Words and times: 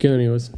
¿Qué 0.00 0.08
onda 0.08 0.16
amigos? 0.16 0.50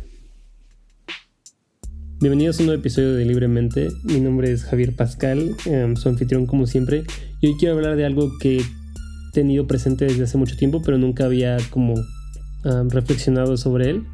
Bienvenidos 2.21 2.59
a 2.59 2.63
un 2.63 2.67
nuevo 2.67 2.79
episodio 2.79 3.15
de 3.15 3.25
Libremente. 3.25 3.89
Mi 4.05 4.21
nombre 4.21 4.53
es 4.53 4.63
Javier 4.63 4.95
Pascal, 4.95 5.57
um, 5.67 5.97
su 5.97 6.09
anfitrión 6.09 6.47
como 6.47 6.69
siempre. 6.69 7.03
Y 7.41 7.49
hoy 7.49 7.57
quiero 7.59 7.75
hablar 7.75 7.97
de 7.97 8.07
algo 8.07 8.31
que 8.39 8.59
he 8.59 8.65
tenido 9.33 9.67
presente 9.67 10.05
desde 10.05 10.23
hace 10.23 10.39
mucho 10.39 10.57
tiempo, 10.57 10.81
pero 10.85 10.97
nunca 10.97 11.25
había 11.25 11.57
como 11.71 11.95
reflexionado 12.91 13.57
sobre 13.57 13.91
él. 13.91 14.05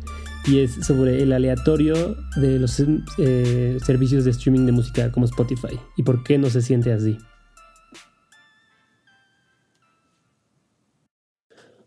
Y 0.47 0.61
es 0.61 0.73
sobre 0.77 1.23
el 1.23 1.35
aleatorio 1.35 2.17
de 2.37 2.59
los 2.59 2.83
eh, 3.19 3.77
servicios 3.85 4.25
de 4.25 4.31
streaming 4.31 4.65
de 4.65 4.73
música 4.73 5.13
como 5.13 5.27
Spotify. 5.27 5.79
Y 5.99 6.05
por 6.05 6.23
qué 6.23 6.39
no 6.39 6.49
se 6.49 6.63
siente 6.63 6.91
así. 6.91 7.19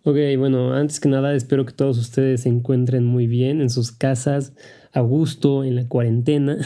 Ok, 0.03 0.15
bueno, 0.35 0.73
antes 0.73 0.99
que 0.99 1.09
nada 1.09 1.35
espero 1.35 1.63
que 1.63 1.73
todos 1.73 1.99
ustedes 1.99 2.41
se 2.41 2.49
encuentren 2.49 3.05
muy 3.05 3.27
bien 3.27 3.61
en 3.61 3.69
sus 3.69 3.91
casas, 3.91 4.55
a 4.93 5.01
gusto, 5.01 5.63
en 5.63 5.75
la 5.75 5.87
cuarentena. 5.87 6.57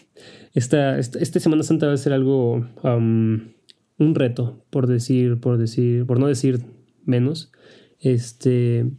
esta, 0.54 0.98
esta, 0.98 1.38
Semana 1.38 1.62
Santa 1.62 1.86
va 1.86 1.92
a 1.92 1.96
ser 1.96 2.12
algo, 2.12 2.66
un 2.82 4.14
reto, 4.14 4.64
por 4.70 4.88
decir, 4.88 5.38
por 5.38 5.56
decir, 5.56 6.04
por 6.04 6.18
no 6.18 6.26
decir 6.26 6.64
menos. 7.04 7.52
Este, 8.00 8.90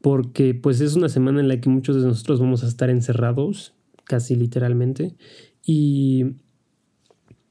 porque 0.00 0.54
pues 0.54 0.80
es 0.80 0.96
una 0.96 1.10
semana 1.10 1.40
en 1.40 1.48
la 1.48 1.60
que 1.60 1.68
muchos 1.68 1.96
de 1.96 2.08
nosotros 2.08 2.40
vamos 2.40 2.64
a 2.64 2.68
estar 2.68 2.88
encerrados, 2.88 3.74
casi 4.04 4.36
literalmente, 4.36 5.16
y 5.62 6.36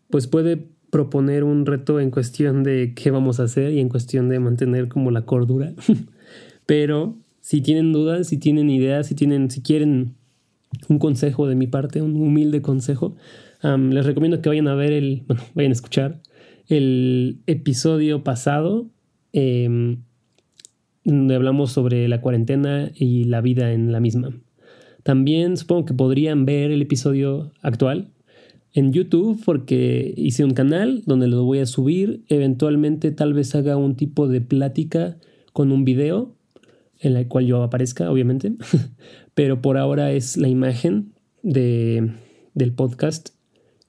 pues 0.10 0.26
puede 0.26 0.73
proponer 0.94 1.44
un 1.44 1.66
reto 1.66 2.00
en 2.00 2.12
cuestión 2.12 2.62
de 2.62 2.94
qué 2.96 3.10
vamos 3.10 3.40
a 3.40 3.46
hacer 3.46 3.74
y 3.74 3.80
en 3.80 3.90
cuestión 3.90 4.30
de 4.30 4.38
mantener 4.40 4.90
como 4.90 5.10
la 5.10 5.24
cordura. 5.24 5.74
Pero 6.68 7.18
si 7.42 7.62
tienen 7.62 7.92
dudas, 7.92 8.28
si 8.28 8.38
tienen 8.38 8.70
ideas, 8.70 9.08
si 9.08 9.16
tienen, 9.16 9.50
si 9.50 9.64
quieren 9.64 10.14
un 10.90 11.00
consejo 11.00 11.48
de 11.48 11.56
mi 11.56 11.66
parte, 11.66 12.04
un 12.04 12.16
humilde 12.22 12.62
consejo, 12.62 13.16
les 13.64 14.06
recomiendo 14.06 14.40
que 14.40 14.50
vayan 14.50 14.68
a 14.68 14.76
ver 14.76 14.92
el, 14.92 15.24
bueno, 15.26 15.42
vayan 15.56 15.72
a 15.72 15.74
escuchar 15.74 16.22
el 16.68 17.40
episodio 17.48 18.24
pasado 18.24 18.86
em, 19.32 20.04
donde 21.04 21.34
hablamos 21.34 21.72
sobre 21.72 22.08
la 22.08 22.22
cuarentena 22.22 22.92
y 22.94 23.24
la 23.24 23.42
vida 23.42 23.74
en 23.74 23.92
la 23.92 24.00
misma. 24.00 24.30
También 25.02 25.58
supongo 25.58 25.86
que 25.86 25.96
podrían 25.96 26.46
ver 26.46 26.70
el 26.70 26.84
episodio 26.84 27.52
actual, 27.64 28.13
en 28.74 28.92
YouTube 28.92 29.40
porque 29.46 30.14
hice 30.18 30.44
un 30.44 30.54
canal 30.54 31.04
donde 31.06 31.28
lo 31.28 31.44
voy 31.44 31.60
a 31.60 31.66
subir. 31.66 32.24
Eventualmente 32.28 33.12
tal 33.12 33.34
vez 33.34 33.54
haga 33.56 33.78
un 33.78 33.96
tipo 33.96 34.28
de 34.28 34.42
plática 34.42 35.18
con 35.54 35.72
un 35.72 35.86
video 35.86 36.36
en 37.00 37.16
el 37.16 37.28
cual 37.28 37.46
yo 37.46 37.62
aparezca, 37.62 38.10
obviamente. 38.12 38.54
Pero 39.36 39.62
por 39.62 39.78
ahora 39.78 40.12
es 40.12 40.38
la 40.38 40.48
imagen 40.48 41.14
de, 41.44 42.14
del 42.54 42.74
podcast 42.74 43.30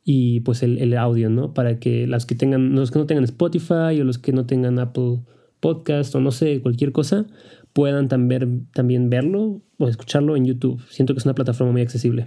y 0.05 0.41
pues 0.41 0.63
el, 0.63 0.79
el, 0.79 0.97
audio, 0.99 1.31
¿no? 1.31 1.55
Para 1.55 1.79
que 1.79 2.07
los 2.07 2.27
que 2.27 2.35
tengan, 2.35 2.75
los 2.75 2.91
que 2.91 2.99
no 2.99 3.07
tengan 3.07 3.25
Spotify 3.25 4.01
o 4.01 4.05
los 4.05 4.19
que 4.19 4.33
no 4.33 4.45
tengan 4.45 4.79
Apple 4.79 5.21
Podcast 5.61 6.15
o 6.15 6.21
no 6.21 6.31
sé, 6.31 6.61
cualquier 6.61 6.93
cosa, 6.93 7.27
puedan 7.73 8.09
también, 8.09 8.69
también 8.75 9.09
verlo 9.09 9.63
o 9.79 9.89
escucharlo 9.89 10.37
en 10.37 10.45
YouTube. 10.45 10.83
Siento 10.91 11.15
que 11.15 11.21
es 11.21 11.25
una 11.25 11.35
plataforma 11.35 11.73
muy 11.73 11.81
accesible. 11.81 12.27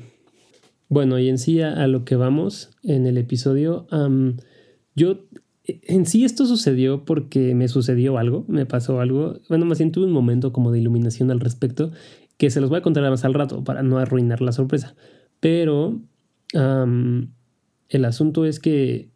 Bueno, 0.90 1.20
y 1.20 1.30
en 1.30 1.38
sí 1.38 1.62
a, 1.62 1.86
lo 1.88 2.06
que 2.06 2.16
vamos 2.16 2.72
en 2.84 3.06
el 3.06 3.18
episodio, 3.18 3.88
yo 4.96 5.20
en 5.66 6.06
sí 6.06 6.24
esto 6.24 6.46
sucedió 6.46 7.04
porque 7.04 7.54
me 7.56 7.68
sucedió 7.68 8.18
algo, 8.18 8.46
me 8.48 8.66
pasó 8.66 9.02
algo, 9.02 9.40
bueno, 9.50 9.66
más 9.66 9.80
bien 9.80 9.92
tuve 9.92 10.06
un 10.06 10.14
momento 10.14 10.54
como 10.54 10.72
de 10.72 10.80
iluminación 10.80 11.30
al 11.30 11.42
respecto 11.42 11.92
que 12.38 12.50
se 12.50 12.62
los 12.62 12.70
voy 12.70 12.80
a 12.80 12.82
contar 12.82 13.04
más 13.10 13.26
al 13.26 13.34
rato 13.34 13.64
para 13.64 13.84
no 13.84 13.98
arruinar 13.98 14.42
la 14.42 14.52
sorpresa. 14.52 14.96
Pero 15.40 16.00
el 16.54 18.06
asunto 18.06 18.46
es 18.46 18.60
que 18.60 19.10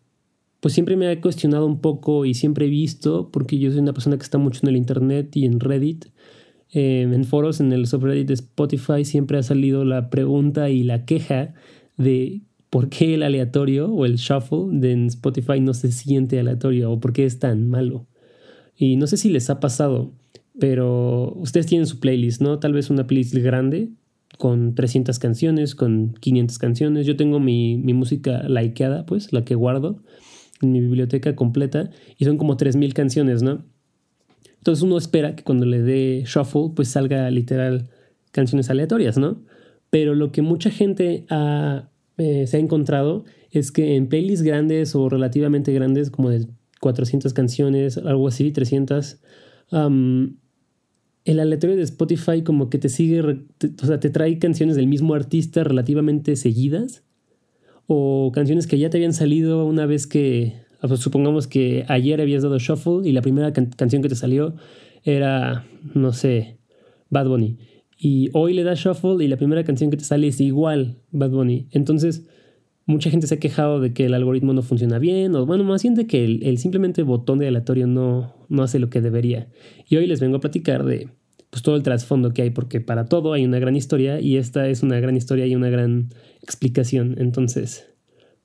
pues 0.60 0.76
siempre 0.76 0.96
me 0.96 1.12
he 1.12 1.20
cuestionado 1.20 1.66
un 1.66 1.82
poco 1.82 2.26
y 2.26 2.36
siempre 2.36 2.68
he 2.68 2.70
visto, 2.70 3.30
porque 3.32 3.58
yo 3.58 3.72
soy 3.72 3.80
una 3.80 3.94
persona 3.94 4.18
que 4.18 4.24
está 4.24 4.38
mucho 4.38 4.60
en 4.64 4.70
el 4.70 4.78
internet 4.78 5.36
y 5.36 5.46
en 5.46 5.60
Reddit, 5.60 6.06
eh, 6.72 7.02
en 7.02 7.26
foros, 7.26 7.60
en 7.60 7.74
el 7.74 7.88
subreddit 7.88 8.28
de 8.28 8.34
Spotify, 8.34 9.04
siempre 9.04 9.38
ha 9.38 9.44
salido 9.44 9.84
la 9.84 10.10
pregunta 10.10 10.70
y 10.70 10.84
la 10.84 11.06
queja 11.06 11.54
de 11.98 12.42
por 12.70 12.90
qué 12.90 13.16
el 13.16 13.24
aleatorio 13.24 13.92
o 13.92 14.06
el 14.06 14.16
shuffle 14.16 14.68
de 14.72 15.06
Spotify 15.08 15.60
no 15.60 15.74
se 15.74 15.92
siente 15.92 16.40
aleatorio 16.40 16.92
o 16.92 17.00
por 17.00 17.12
qué 17.12 17.26
es 17.26 17.40
tan 17.40 17.70
malo. 17.70 18.08
Y 18.78 18.96
no 18.96 19.08
sé 19.08 19.18
si 19.18 19.30
les 19.30 19.50
ha 19.50 19.60
pasado, 19.60 20.14
pero 20.58 21.34
ustedes 21.34 21.68
tienen 21.68 21.86
su 21.86 22.00
playlist, 22.00 22.42
¿no? 22.42 22.60
Tal 22.60 22.74
vez 22.74 22.90
una 22.90 23.06
playlist 23.06 23.36
grande 23.36 23.90
con 24.38 24.74
300 24.74 25.20
canciones, 25.20 25.76
con 25.76 26.14
500 26.14 26.58
canciones. 26.58 27.06
Yo 27.06 27.18
tengo 27.18 27.40
mi, 27.40 27.78
mi 27.78 27.94
música 27.94 28.44
likeada, 28.48 29.06
pues, 29.06 29.34
la 29.34 29.44
que 29.44 29.56
guardo 29.56 30.02
en 30.62 30.72
mi 30.72 30.80
biblioteca 30.80 31.36
completa 31.36 31.90
y 32.18 32.26
son 32.26 32.38
como 32.38 32.56
3.000 32.56 32.94
canciones, 32.94 33.44
¿no? 33.44 33.66
Entonces 34.62 34.84
uno 34.84 34.96
espera 35.00 35.36
que 35.36 35.44
cuando 35.44 35.66
le 35.66 35.82
dé 35.82 36.24
shuffle 36.28 36.70
pues 36.76 36.90
salga 36.90 37.32
literal 37.32 37.90
canciones 38.32 38.70
aleatorias, 38.70 39.18
¿no? 39.18 39.42
Pero 39.90 40.14
lo 40.14 40.32
que 40.32 40.44
mucha 40.44 40.70
gente 40.70 41.26
eh, 42.18 42.46
se 42.46 42.58
ha 42.58 42.60
encontrado 42.60 43.26
es 43.50 43.72
que 43.72 43.96
en 43.96 44.08
playlists 44.08 44.44
grandes 44.44 44.94
o 44.94 45.10
relativamente 45.10 45.74
grandes, 45.74 46.12
como 46.12 46.30
de 46.30 46.46
400 46.80 47.34
canciones, 47.34 47.98
algo 47.98 48.28
así, 48.28 48.52
300, 48.52 49.20
el 49.72 51.40
aleatorio 51.40 51.76
de 51.76 51.82
Spotify 51.82 52.44
como 52.44 52.70
que 52.70 52.78
te 52.78 52.90
sigue, 52.90 53.22
o 53.22 53.86
sea, 53.86 54.00
te 54.00 54.12
trae 54.12 54.38
canciones 54.38 54.76
del 54.76 54.86
mismo 54.86 55.16
artista 55.16 55.64
relativamente 55.64 56.36
seguidas 56.36 57.04
o 57.88 58.32
canciones 58.32 58.68
que 58.68 58.78
ya 58.78 58.92
te 58.92 58.98
habían 58.98 59.14
salido 59.14 59.66
una 59.66 59.88
vez 59.88 60.06
que 60.06 60.54
Ah, 60.82 60.88
pues 60.88 61.00
supongamos 61.00 61.48
que 61.48 61.86
ayer 61.88 62.20
habías 62.20 62.42
dado 62.42 62.58
shuffle 62.58 63.08
y 63.08 63.12
la 63.12 63.22
primera 63.22 63.54
canción 63.54 64.02
que 64.02 64.10
te 64.10 64.16
salió 64.16 64.56
era, 65.04 65.66
no 65.94 66.12
sé, 66.12 66.58
Bad 67.10 67.28
Bunny. 67.28 67.58
Y 67.98 68.30
hoy 68.34 68.54
le 68.54 68.64
das 68.64 68.80
shuffle 68.80 69.24
y 69.24 69.28
la 69.28 69.38
primera 69.38 69.64
canción 69.64 69.92
que 69.92 69.98
te 69.98 70.04
sale 70.04 70.28
es 70.28 70.42
igual 70.42 70.98
Bad 71.12 71.30
Bunny. 71.30 71.68
Entonces, 71.70 72.28
mucha 72.88 73.12
gente 73.12 73.28
se 73.28 73.36
ha 73.36 73.40
quejado 73.40 73.80
de 73.80 73.94
que 73.94 74.06
el 74.06 74.16
algoritmo 74.16 74.54
no 74.54 74.64
funciona 74.64 74.98
bien, 74.98 75.36
o 75.36 75.46
bueno, 75.46 75.64
más 75.64 75.84
bien 75.84 75.94
de 75.94 76.08
que 76.08 76.26
el, 76.26 76.58
simplemente 76.58 77.04
botón 77.04 77.38
de 77.38 77.48
aleatorio 77.48 77.86
no, 77.86 78.34
no 78.50 78.64
hace 78.64 78.80
lo 78.80 78.90
que 78.90 79.02
debería. 79.02 79.50
Y 79.88 79.98
hoy 79.98 80.08
les 80.08 80.20
vengo 80.20 80.38
a 80.38 80.40
platicar 80.40 80.84
de 80.84 81.10
pues, 81.52 81.62
todo 81.62 81.76
el 81.76 81.84
trasfondo 81.84 82.34
que 82.34 82.42
hay, 82.42 82.50
porque 82.50 82.82
para 82.82 83.06
todo 83.06 83.34
hay 83.34 83.46
una 83.46 83.60
gran 83.60 83.76
historia 83.76 84.20
y 84.20 84.38
esta 84.38 84.68
es 84.68 84.82
una 84.82 85.00
gran 85.00 85.16
historia 85.16 85.46
y 85.46 85.56
una 85.56 85.70
gran 85.70 86.10
explicación. 86.42 87.16
Entonces, 87.20 87.88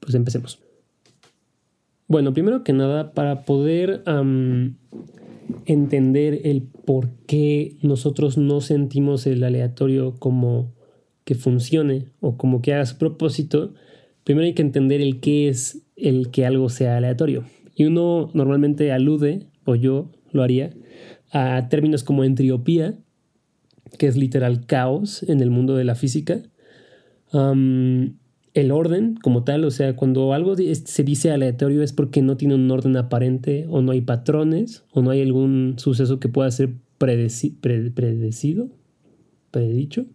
pues 0.00 0.14
empecemos. 0.14 0.66
Bueno, 2.09 2.33
primero 2.33 2.62
que 2.62 2.72
nada, 2.72 3.12
para 3.12 3.43
poder 3.44 4.05
entender 5.65 6.41
el 6.44 6.62
por 6.62 7.11
qué 7.27 7.77
nosotros 7.83 8.39
no 8.39 8.61
sentimos 8.61 9.27
el 9.27 9.43
aleatorio 9.43 10.15
como 10.19 10.72
que 11.25 11.34
funcione 11.34 12.06
o 12.21 12.37
como 12.37 12.62
que 12.62 12.75
haga 12.75 12.87
su 12.87 12.97
propósito, 12.99 13.75
primero 14.22 14.47
hay 14.47 14.55
que 14.55 14.62
entender 14.62 15.00
el 15.00 15.19
qué 15.19 15.49
es 15.49 15.83
el 15.97 16.31
que 16.31 16.47
algo 16.47 16.69
sea 16.69 16.97
aleatorio. 16.97 17.45
Y 17.75 17.87
uno 17.87 18.31
normalmente 18.34 18.93
alude, 18.93 19.49
o 19.65 19.75
yo 19.75 20.12
lo 20.31 20.45
haría, 20.45 20.71
a 21.33 21.69
términos 21.69 22.05
como 22.05 22.22
entropía, 22.22 22.95
que 23.99 24.06
es 24.06 24.16
literal 24.16 24.66
caos 24.66 25.25
en 25.25 25.41
el 25.41 25.50
mundo 25.50 25.75
de 25.75 25.84
la 25.84 25.97
física 25.97 26.43
el 28.56 28.72
orden 28.72 29.17
como 29.22 29.44
tal, 29.44 29.67
o 29.67 29.71
sea, 29.71 29.97
cuando 29.97 30.33
algo 30.33 30.56
se 30.56 31.05
dice 31.05 31.31
aleatorio 31.31 31.83
es 31.83 31.93
porque 31.93 32.22
no 32.22 32.39
tiene 32.39 32.55
un 32.55 32.71
orden 32.71 32.97
aparente 32.97 33.67
o 33.69 33.83
no 33.83 33.93
hay 33.93 34.00
patrones 34.00 34.83
o 34.93 35.03
no 35.03 35.11
hay 35.11 35.21
algún 35.21 35.75
suceso 35.77 36.19
que 36.21 36.31
pueda 36.31 36.50
ser 36.50 36.71
predecido, 36.97 38.71
predicho. 39.50 40.06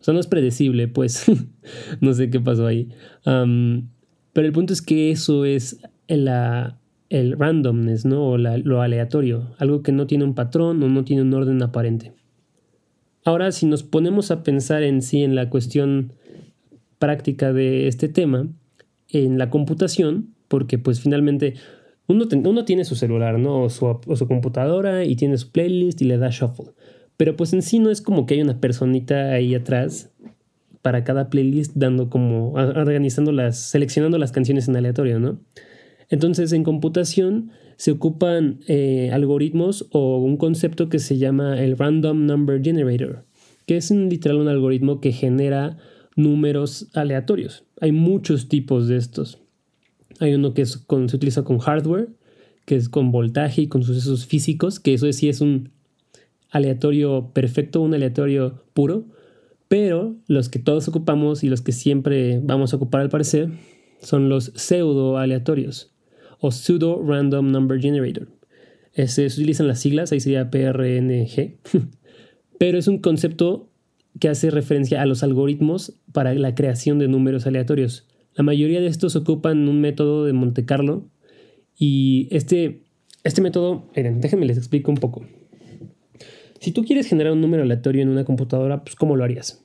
O 0.00 0.04
sea, 0.04 0.14
no 0.14 0.20
es 0.20 0.28
predecible, 0.28 0.86
pues 0.86 1.26
no 2.00 2.14
sé 2.14 2.30
qué 2.30 2.38
pasó 2.38 2.68
ahí. 2.68 2.90
pero 3.24 4.46
el 4.46 4.52
punto 4.52 4.72
es 4.72 4.80
que 4.80 5.10
eso 5.10 5.44
es 5.44 5.80
la, 6.06 6.78
el 7.08 7.36
randomness, 7.36 8.04
¿no? 8.04 8.24
O 8.24 8.38
lo 8.38 8.82
aleatorio, 8.82 9.52
algo 9.58 9.82
que 9.82 9.90
no 9.90 10.06
tiene 10.06 10.22
un 10.22 10.36
patrón 10.36 10.80
o 10.80 10.88
no 10.88 11.04
tiene 11.04 11.22
un 11.22 11.34
orden 11.34 11.60
aparente. 11.60 12.12
Ahora, 13.24 13.50
si 13.50 13.66
nos 13.66 13.82
ponemos 13.82 14.30
a 14.30 14.44
pensar 14.44 14.84
en 14.84 15.02
sí 15.02 15.24
en 15.24 15.34
la 15.34 15.50
cuestión 15.50 16.12
práctica 17.00 17.52
de 17.52 17.88
este 17.88 18.08
tema 18.08 18.46
en 19.08 19.38
la 19.38 19.50
computación, 19.50 20.34
porque 20.46 20.78
pues 20.78 21.00
finalmente 21.00 21.54
uno, 22.06 22.26
uno 22.32 22.64
tiene 22.64 22.84
su 22.84 22.94
celular, 22.94 23.40
¿no? 23.40 23.64
O 23.64 23.70
su, 23.70 23.98
su, 24.14 24.28
computadora 24.28 25.04
y 25.04 25.16
tiene 25.16 25.36
su 25.36 25.50
playlist 25.50 26.00
y 26.02 26.04
le 26.04 26.18
da 26.18 26.30
shuffle. 26.30 26.72
Pero 27.16 27.36
pues 27.36 27.52
en 27.52 27.62
sí 27.62 27.80
no 27.80 27.90
es 27.90 28.00
como 28.00 28.26
que 28.26 28.34
hay 28.34 28.42
una 28.42 28.60
personita 28.60 29.32
ahí 29.32 29.56
atrás 29.56 30.12
para 30.82 31.04
cada 31.04 31.28
playlist 31.28 31.72
dando 31.74 32.08
como, 32.08 32.52
organizando 32.52 33.32
las, 33.32 33.58
seleccionando 33.70 34.18
las 34.18 34.32
canciones 34.32 34.68
en 34.68 34.76
aleatorio, 34.76 35.18
¿no? 35.18 35.40
Entonces 36.08 36.52
en 36.52 36.64
computación 36.64 37.50
se 37.76 37.92
ocupan 37.92 38.60
eh, 38.66 39.10
algoritmos 39.12 39.88
o 39.92 40.18
un 40.18 40.36
concepto 40.36 40.88
que 40.88 40.98
se 40.98 41.18
llama 41.18 41.60
el 41.60 41.78
Random 41.78 42.26
Number 42.26 42.62
Generator, 42.62 43.24
que 43.66 43.76
es 43.76 43.90
un, 43.90 44.08
literal 44.08 44.38
un 44.38 44.48
algoritmo 44.48 45.00
que 45.00 45.12
genera 45.12 45.76
números 46.22 46.88
aleatorios. 46.94 47.64
Hay 47.80 47.92
muchos 47.92 48.48
tipos 48.48 48.88
de 48.88 48.96
estos. 48.96 49.38
Hay 50.18 50.34
uno 50.34 50.54
que 50.54 50.62
es 50.62 50.76
con, 50.76 51.08
se 51.08 51.16
utiliza 51.16 51.42
con 51.42 51.58
hardware, 51.58 52.08
que 52.64 52.76
es 52.76 52.88
con 52.88 53.10
voltaje 53.10 53.62
y 53.62 53.68
con 53.68 53.82
sucesos 53.82 54.26
físicos, 54.26 54.80
que 54.80 54.94
eso 54.94 55.10
sí 55.12 55.28
es 55.28 55.40
un 55.40 55.70
aleatorio 56.50 57.30
perfecto, 57.32 57.80
un 57.80 57.94
aleatorio 57.94 58.62
puro, 58.74 59.06
pero 59.68 60.16
los 60.26 60.48
que 60.48 60.58
todos 60.58 60.88
ocupamos 60.88 61.44
y 61.44 61.48
los 61.48 61.62
que 61.62 61.72
siempre 61.72 62.40
vamos 62.42 62.72
a 62.72 62.76
ocupar 62.76 63.00
al 63.00 63.08
parecer 63.08 63.50
son 64.02 64.28
los 64.28 64.52
pseudo 64.56 65.16
aleatorios 65.16 65.92
o 66.40 66.50
pseudo 66.50 67.02
random 67.02 67.50
number 67.52 67.80
generator. 67.80 68.28
se 69.06 69.26
utilizan 69.26 69.68
las 69.68 69.80
siglas, 69.80 70.10
ahí 70.12 70.20
sería 70.20 70.50
PRNG, 70.50 71.58
pero 72.58 72.78
es 72.78 72.88
un 72.88 72.98
concepto 72.98 73.69
que 74.18 74.28
hace 74.28 74.50
referencia 74.50 75.00
a 75.00 75.06
los 75.06 75.22
algoritmos 75.22 76.00
para 76.12 76.34
la 76.34 76.54
creación 76.54 76.98
de 76.98 77.08
números 77.08 77.46
aleatorios. 77.46 78.08
La 78.34 78.44
mayoría 78.44 78.80
de 78.80 78.86
estos 78.86 79.16
ocupan 79.16 79.68
un 79.68 79.80
método 79.80 80.24
de 80.24 80.32
Monte 80.32 80.64
Carlo 80.64 81.08
y 81.76 82.28
este, 82.30 82.82
este 83.24 83.40
método, 83.40 83.88
miren, 83.96 84.20
déjenme 84.20 84.46
les 84.46 84.58
explico 84.58 84.90
un 84.90 84.98
poco. 84.98 85.24
Si 86.60 86.72
tú 86.72 86.84
quieres 86.84 87.06
generar 87.06 87.32
un 87.32 87.40
número 87.40 87.62
aleatorio 87.62 88.02
en 88.02 88.10
una 88.10 88.24
computadora, 88.24 88.84
pues 88.84 88.94
¿cómo 88.94 89.16
lo 89.16 89.24
harías? 89.24 89.64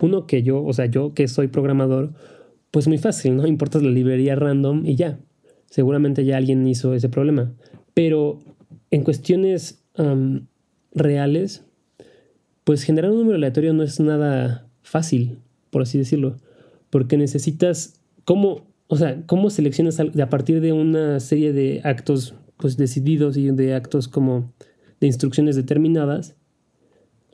Uno 0.00 0.26
que 0.26 0.42
yo, 0.42 0.64
o 0.64 0.72
sea, 0.72 0.86
yo 0.86 1.14
que 1.14 1.28
soy 1.28 1.48
programador, 1.48 2.14
pues 2.70 2.88
muy 2.88 2.98
fácil, 2.98 3.36
¿no? 3.36 3.46
Importas 3.46 3.82
la 3.82 3.90
librería 3.90 4.34
random 4.34 4.84
y 4.84 4.96
ya. 4.96 5.20
Seguramente 5.66 6.24
ya 6.24 6.36
alguien 6.36 6.66
hizo 6.66 6.94
ese 6.94 7.08
problema. 7.08 7.52
Pero 7.94 8.40
en 8.90 9.04
cuestiones 9.04 9.84
reales, 10.92 11.64
pues 12.68 12.82
generar 12.82 13.10
un 13.10 13.16
número 13.20 13.36
aleatorio 13.36 13.72
no 13.72 13.82
es 13.82 13.98
nada 13.98 14.68
fácil, 14.82 15.38
por 15.70 15.80
así 15.80 15.96
decirlo. 15.96 16.36
Porque 16.90 17.16
necesitas, 17.16 18.02
¿cómo, 18.26 18.66
o 18.88 18.96
sea, 18.98 19.22
cómo 19.24 19.48
seleccionas 19.48 19.98
a 19.98 20.28
partir 20.28 20.60
de 20.60 20.74
una 20.74 21.18
serie 21.18 21.54
de 21.54 21.80
actos 21.82 22.34
pues 22.58 22.76
decididos 22.76 23.38
y 23.38 23.50
de 23.52 23.74
actos 23.74 24.06
como 24.06 24.52
de 25.00 25.06
instrucciones 25.06 25.56
determinadas, 25.56 26.36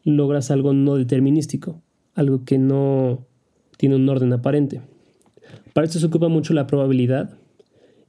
logras 0.05 0.53
algo 0.53 0.73
no 0.73 0.95
determinístico, 0.95 1.83
algo 2.15 2.45
que 2.45 2.59
no 2.59 3.27
tiene 3.77 3.97
un 3.97 4.09
orden 4.09 4.33
aparente. 4.33 4.83
Para 5.73 5.85
esto 5.85 5.99
se 5.99 6.07
ocupa 6.07 6.29
mucho 6.29 6.55
la 6.55 6.69
probabilidad 6.69 7.37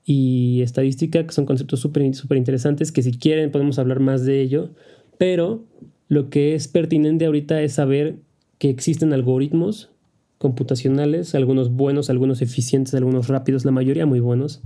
y 0.03 0.61
estadística, 0.61 1.25
que 1.25 1.33
son 1.33 1.47
conceptos 1.47 1.79
súper 1.79 2.03
interesantes, 2.03 2.91
que 2.91 3.01
si 3.01 3.17
quieren 3.17 3.49
podemos 3.49 3.79
hablar 3.79 3.99
más 3.99 4.25
de 4.25 4.43
ello, 4.43 4.75
pero 5.17 5.65
lo 6.07 6.29
que 6.29 6.55
es 6.55 6.67
pertinente 6.67 7.25
ahorita 7.25 7.61
es 7.61 7.73
saber 7.73 8.17
que 8.57 8.69
existen 8.69 9.13
algoritmos 9.13 9.89
computacionales, 10.37 11.33
algunos 11.33 11.71
buenos, 11.71 12.09
algunos 12.09 12.41
eficientes, 12.41 12.93
algunos 12.93 13.27
rápidos, 13.27 13.65
la 13.65 13.71
mayoría 13.71 14.05
muy 14.05 14.19
buenos, 14.19 14.61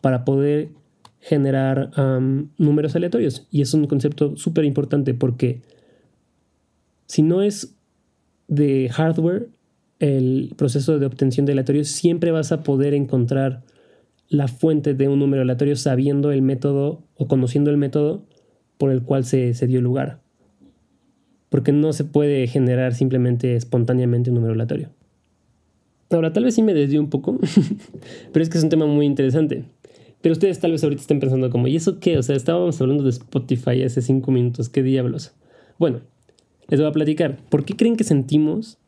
para 0.00 0.24
poder 0.24 0.68
generar 1.20 1.90
números 2.58 2.94
aleatorios. 2.94 3.46
Y 3.50 3.62
es 3.62 3.74
un 3.74 3.86
concepto 3.86 4.36
súper 4.36 4.64
importante 4.64 5.14
porque 5.14 5.62
si 7.06 7.22
no 7.22 7.42
es 7.42 7.74
de 8.48 8.88
hardware, 8.92 9.48
el 9.98 10.52
proceso 10.56 10.98
de 10.98 11.06
obtención 11.06 11.46
de 11.46 11.52
aleatorios, 11.52 11.88
siempre 11.88 12.30
vas 12.30 12.52
a 12.52 12.62
poder 12.62 12.94
encontrar 12.94 13.64
la 14.28 14.48
fuente 14.48 14.94
de 14.94 15.08
un 15.08 15.18
número 15.18 15.42
aleatorio 15.42 15.76
sabiendo 15.76 16.30
el 16.30 16.42
método 16.42 17.02
o 17.16 17.26
conociendo 17.26 17.70
el 17.70 17.76
método 17.76 18.24
por 18.76 18.90
el 18.90 19.02
cual 19.02 19.24
se, 19.24 19.54
se 19.54 19.66
dio 19.66 19.80
lugar. 19.80 20.20
Porque 21.48 21.72
no 21.72 21.92
se 21.92 22.04
puede 22.04 22.46
generar 22.46 22.94
simplemente 22.94 23.56
espontáneamente 23.56 24.30
un 24.30 24.36
número 24.36 24.54
aleatorio. 24.54 24.90
Ahora, 26.10 26.32
tal 26.32 26.44
vez 26.44 26.54
sí 26.54 26.62
me 26.62 26.74
desvío 26.74 27.00
un 27.00 27.10
poco, 27.10 27.38
pero 28.32 28.42
es 28.42 28.48
que 28.48 28.58
es 28.58 28.64
un 28.64 28.70
tema 28.70 28.86
muy 28.86 29.06
interesante. 29.06 29.64
Pero 30.20 30.32
ustedes 30.32 30.58
tal 30.58 30.72
vez 30.72 30.82
ahorita 30.82 31.02
estén 31.02 31.20
pensando 31.20 31.50
como, 31.50 31.68
¿y 31.68 31.76
eso 31.76 32.00
qué? 32.00 32.18
O 32.18 32.22
sea, 32.22 32.36
estábamos 32.36 32.80
hablando 32.80 33.04
de 33.04 33.10
Spotify 33.10 33.82
hace 33.82 34.02
cinco 34.02 34.30
minutos, 34.30 34.68
¿qué 34.68 34.82
diablos? 34.82 35.32
Bueno, 35.78 36.00
les 36.68 36.80
voy 36.80 36.88
a 36.88 36.92
platicar. 36.92 37.36
¿Por 37.48 37.64
qué 37.64 37.76
creen 37.76 37.96
que 37.96 38.04
sentimos 38.04 38.78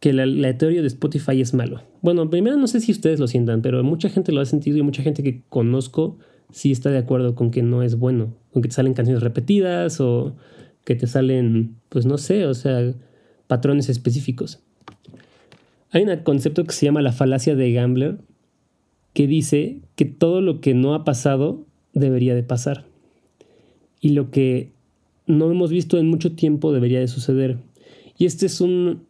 que 0.00 0.10
el 0.10 0.20
aleatorio 0.20 0.82
de 0.82 0.88
Spotify 0.88 1.40
es 1.40 1.54
malo? 1.54 1.82
Bueno, 2.02 2.28
primero 2.30 2.56
no 2.56 2.66
sé 2.66 2.80
si 2.80 2.92
ustedes 2.92 3.20
lo 3.20 3.26
sientan, 3.26 3.62
pero 3.62 3.82
mucha 3.84 4.08
gente 4.08 4.32
lo 4.32 4.40
ha 4.40 4.44
sentido 4.44 4.78
y 4.78 4.82
mucha 4.82 5.02
gente 5.02 5.22
que 5.22 5.42
conozco 5.48 6.18
sí 6.50 6.72
está 6.72 6.90
de 6.90 6.98
acuerdo 6.98 7.34
con 7.34 7.50
que 7.50 7.62
no 7.62 7.82
es 7.82 7.96
bueno, 7.96 8.34
con 8.52 8.62
que 8.62 8.68
te 8.68 8.74
salen 8.74 8.94
canciones 8.94 9.22
repetidas 9.22 10.00
o 10.00 10.36
que 10.84 10.94
te 10.94 11.06
salen, 11.06 11.76
pues 11.88 12.06
no 12.06 12.18
sé, 12.18 12.46
o 12.46 12.54
sea, 12.54 12.94
patrones 13.46 13.88
específicos. 13.88 14.60
Hay 15.90 16.02
un 16.02 16.16
concepto 16.18 16.64
que 16.64 16.72
se 16.72 16.86
llama 16.86 17.02
la 17.02 17.12
falacia 17.12 17.54
de 17.56 17.72
Gambler, 17.72 18.18
que 19.12 19.26
dice 19.26 19.80
que 19.96 20.04
todo 20.04 20.40
lo 20.40 20.60
que 20.60 20.74
no 20.74 20.94
ha 20.94 21.04
pasado 21.04 21.66
debería 21.92 22.34
de 22.34 22.42
pasar. 22.42 22.86
Y 24.00 24.10
lo 24.10 24.30
que 24.30 24.72
no 25.26 25.50
hemos 25.50 25.70
visto 25.70 25.98
en 25.98 26.08
mucho 26.08 26.32
tiempo 26.32 26.72
debería 26.72 27.00
de 27.00 27.08
suceder. 27.08 27.58
Y 28.16 28.26
este 28.26 28.46
es 28.46 28.60
un... 28.60 29.02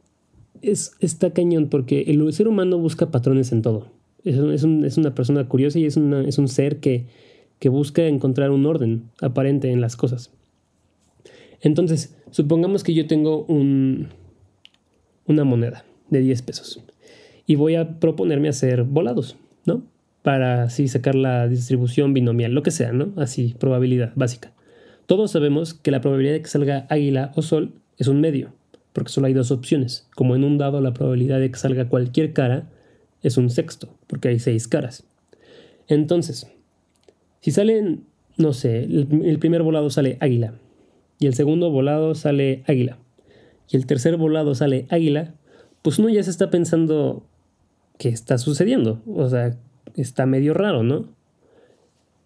Es, 0.63 0.93
está 1.01 1.33
cañón 1.33 1.69
porque 1.69 2.03
el 2.09 2.33
ser 2.33 2.49
humano 2.49 2.79
busca 2.79 3.11
patrones 3.11 3.53
en 3.53 3.63
todo. 3.63 3.89
Es, 4.25 4.37
es, 4.37 4.99
una 4.99 5.15
persona 5.15 5.49
curiosa 5.49 5.79
y 5.79 5.87
es, 5.87 5.97
es 5.97 6.39
un 6.39 6.49
ser 6.49 6.81
que, 6.81 7.07
que 7.59 7.69
busca 7.69 8.07
encontrar 8.07 8.51
un 8.51 8.67
orden 8.67 9.05
aparente 9.21 9.71
en 9.71 9.81
las 9.81 9.97
cosas. 9.97 10.31
Entonces, 11.61 12.17
supongamos 12.31 12.85
que 12.85 12.95
yo 12.95 13.07
tengo 13.07 13.45
un, 13.45 14.09
una 15.27 15.45
moneda 15.45 15.85
de 16.09 16.21
10 16.21 16.43
pesos 16.43 16.83
y 17.47 17.57
voy 17.57 17.75
a 17.75 17.99
proponerme 17.99 18.49
hacer 18.49 18.85
volados. 18.85 19.37
¿no? 19.65 19.83
Para 20.23 20.65
así 20.65 20.89
sacar 20.89 21.15
la 21.15 21.49
distribución 21.49 22.13
binomial, 22.13 22.53
lo 22.53 22.63
que 22.63 22.71
sea, 22.71 22.93
¿no? 22.93 23.13
Así, 23.17 23.55
probabilidad 23.59 24.13
básica. 24.15 24.53
Todos 25.07 25.31
sabemos 25.31 25.75
que 25.75 25.91
la 25.91 26.01
probabilidad 26.01 26.35
de 26.35 26.43
que 26.43 26.49
salga 26.49 26.87
águila 26.89 27.33
o 27.35 27.43
sol 27.43 27.73
es 27.99 28.07
un 28.07 28.21
medio, 28.21 28.53
porque 28.93 29.11
solo 29.11 29.27
hay 29.27 29.33
dos 29.33 29.51
opciones. 29.51 30.07
Como 30.15 30.37
en 30.37 30.45
un 30.45 30.59
dado 30.59 30.81
la 30.81 30.93
probabilidad 30.93 31.41
de 31.41 31.51
que 31.51 31.59
salga 31.59 31.89
cualquier 31.89 32.33
cara 32.33 32.69
es 33.23 33.37
un 33.37 33.51
sexto, 33.51 33.89
porque 34.07 34.29
hay 34.29 34.39
seis 34.39 34.69
caras. 34.69 35.05
Entonces, 35.89 36.47
si 37.41 37.51
salen, 37.51 38.05
no 38.37 38.53
sé, 38.53 38.85
el, 38.85 39.09
el 39.25 39.39
primer 39.39 39.63
volado 39.63 39.91
sale 39.91 40.17
águila, 40.21 40.55
y 41.21 41.27
el 41.27 41.35
segundo 41.35 41.71
volado 41.71 42.17
sale 42.17 42.65
águila, 42.67 42.99
y 43.71 43.77
el 43.77 43.87
tercer 43.87 44.17
volado 44.17 44.57
sale 44.57 44.87
águila, 44.89 45.35
pues 45.83 46.01
uno 46.01 46.09
ya 46.09 46.25
se 46.25 46.31
está 46.31 46.51
pensando 46.51 47.23
¿qué 48.01 48.09
está 48.09 48.39
sucediendo? 48.39 49.03
O 49.07 49.29
sea, 49.29 49.57
está 49.95 50.25
medio 50.25 50.55
raro, 50.55 50.83
¿no? 50.83 51.07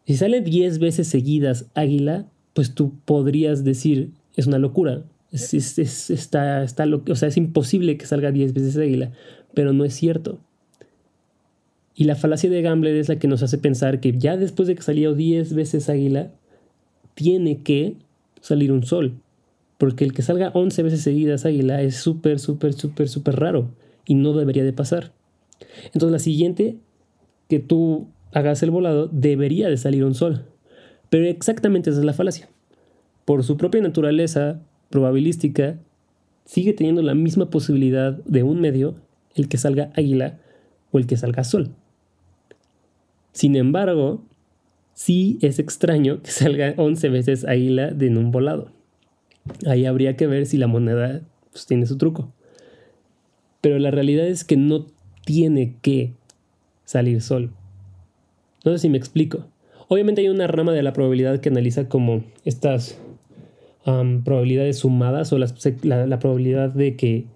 Si 0.06 0.16
sale 0.16 0.40
10 0.40 0.78
veces 0.78 1.08
seguidas 1.08 1.66
águila, 1.74 2.26
pues 2.54 2.74
tú 2.74 2.92
podrías 3.04 3.64
decir, 3.64 4.12
es 4.36 4.46
una 4.46 4.58
locura. 4.58 5.02
Es, 5.32 5.52
está, 5.78 6.62
está 6.62 6.86
o 6.86 7.16
sea, 7.16 7.28
es 7.28 7.36
imposible 7.36 7.96
que 7.96 8.06
salga 8.06 8.30
10 8.30 8.54
veces 8.54 8.76
águila, 8.76 9.10
pero 9.52 9.72
no 9.72 9.84
es 9.84 9.94
cierto. 9.94 10.38
Y 11.96 12.04
la 12.04 12.14
falacia 12.14 12.48
de 12.48 12.62
Gambler 12.62 12.94
es 12.94 13.08
la 13.08 13.18
que 13.18 13.26
nos 13.26 13.42
hace 13.42 13.58
pensar 13.58 13.98
que 13.98 14.16
ya 14.16 14.36
después 14.36 14.68
de 14.68 14.76
que 14.76 14.82
salió 14.82 15.14
10 15.14 15.54
veces 15.54 15.90
águila, 15.90 16.30
tiene 17.14 17.62
que 17.62 17.96
salir 18.44 18.72
un 18.72 18.84
sol. 18.84 19.14
Porque 19.78 20.04
el 20.04 20.12
que 20.12 20.22
salga 20.22 20.50
11 20.52 20.82
veces 20.82 21.00
seguidas 21.00 21.46
águila 21.46 21.80
es 21.80 21.96
súper, 21.96 22.38
súper, 22.38 22.74
súper, 22.74 23.08
súper 23.08 23.36
raro 23.36 23.70
y 24.06 24.14
no 24.14 24.34
debería 24.34 24.64
de 24.64 24.72
pasar. 24.72 25.12
Entonces 25.86 26.12
la 26.12 26.18
siguiente 26.18 26.76
que 27.48 27.58
tú 27.58 28.06
hagas 28.32 28.62
el 28.62 28.70
volado 28.70 29.08
debería 29.10 29.68
de 29.68 29.78
salir 29.78 30.04
un 30.04 30.14
sol. 30.14 30.44
Pero 31.08 31.26
exactamente 31.26 31.88
esa 31.88 32.00
es 32.00 32.04
la 32.04 32.12
falacia. 32.12 32.48
Por 33.24 33.44
su 33.44 33.56
propia 33.56 33.80
naturaleza 33.80 34.60
probabilística, 34.90 35.78
sigue 36.44 36.74
teniendo 36.74 37.00
la 37.00 37.14
misma 37.14 37.48
posibilidad 37.48 38.12
de 38.12 38.42
un 38.42 38.60
medio 38.60 38.94
el 39.34 39.48
que 39.48 39.56
salga 39.56 39.90
águila 39.96 40.38
o 40.92 40.98
el 40.98 41.06
que 41.06 41.16
salga 41.16 41.44
sol. 41.44 41.70
Sin 43.32 43.56
embargo, 43.56 44.22
sí 44.94 45.38
es 45.42 45.58
extraño 45.58 46.22
que 46.22 46.30
salga 46.30 46.74
11 46.76 47.08
veces 47.10 47.44
águila 47.44 47.90
de 47.90 48.06
en 48.06 48.18
un 48.18 48.30
volado. 48.30 48.70
Ahí 49.66 49.84
habría 49.84 50.16
que 50.16 50.26
ver 50.26 50.46
si 50.46 50.56
la 50.56 50.66
moneda 50.66 51.20
pues, 51.52 51.66
tiene 51.66 51.86
su 51.86 51.98
truco. 51.98 52.32
Pero 53.60 53.78
la 53.78 53.90
realidad 53.90 54.26
es 54.26 54.44
que 54.44 54.56
no 54.56 54.86
tiene 55.24 55.76
que 55.82 56.12
salir 56.84 57.20
sol. 57.20 57.50
No 58.64 58.72
sé 58.72 58.78
si 58.78 58.88
me 58.88 58.98
explico. 58.98 59.46
Obviamente 59.88 60.22
hay 60.22 60.28
una 60.28 60.46
rama 60.46 60.72
de 60.72 60.82
la 60.82 60.92
probabilidad 60.92 61.40
que 61.40 61.50
analiza 61.50 61.88
como 61.88 62.24
estas 62.44 62.98
probabilidades 63.84 64.78
sumadas 64.78 65.32
o 65.32 65.38
la, 65.38 66.06
la, 66.06 66.18
probabilidad 66.18 66.70
de 66.70 66.96
que 66.96 67.26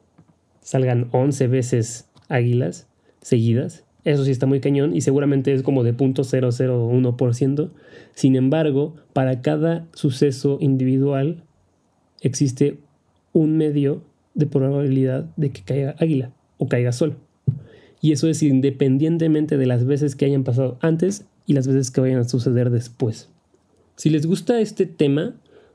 salgan 0.63 1.09
11 1.13 1.47
veces 1.47 2.09
águilas 2.29 2.89
seguidas. 3.21 3.85
Eso 4.09 4.25
sí 4.25 4.31
está 4.31 4.47
muy 4.47 4.61
cañón 4.61 4.97
y 4.97 5.03
seguramente 5.03 5.53
es 5.53 5.63
como 5.63 5.85
de 5.85 5.95
0.001%. 5.95 7.71
Sin 8.15 8.37
embargo, 8.37 8.97
para 9.13 9.43
cada 9.43 9.87
suceso 9.93 10.57
individual 10.63 11.45
existe 12.23 12.79
un 13.35 13.59
medio 13.59 14.03
de 14.33 14.47
probabilidad 14.47 15.27
de 15.37 15.51
que 15.51 15.61
caiga 15.61 15.95
águila 15.99 16.33
o 16.57 16.69
caiga 16.69 16.93
sol. 16.93 17.17
Y 18.01 18.13
eso 18.13 18.29
es 18.29 18.43
independientemente 18.43 19.59
de 19.59 19.67
las 19.67 19.85
veces 19.85 20.17
que 20.17 20.25
hayan 20.25 20.43
pasado 20.43 20.79
antes 20.81 21.27
y 21.45 21.53
las 21.53 21.69
veces 21.69 21.91
que 21.91 22.01
vayan 22.01 22.21
a 22.21 22.25
suceder 22.25 22.71
después. 22.71 23.29
Si 23.97 24.09
les 24.09 24.25
gusta 24.25 24.59
este 24.63 24.87
tema 24.87 25.35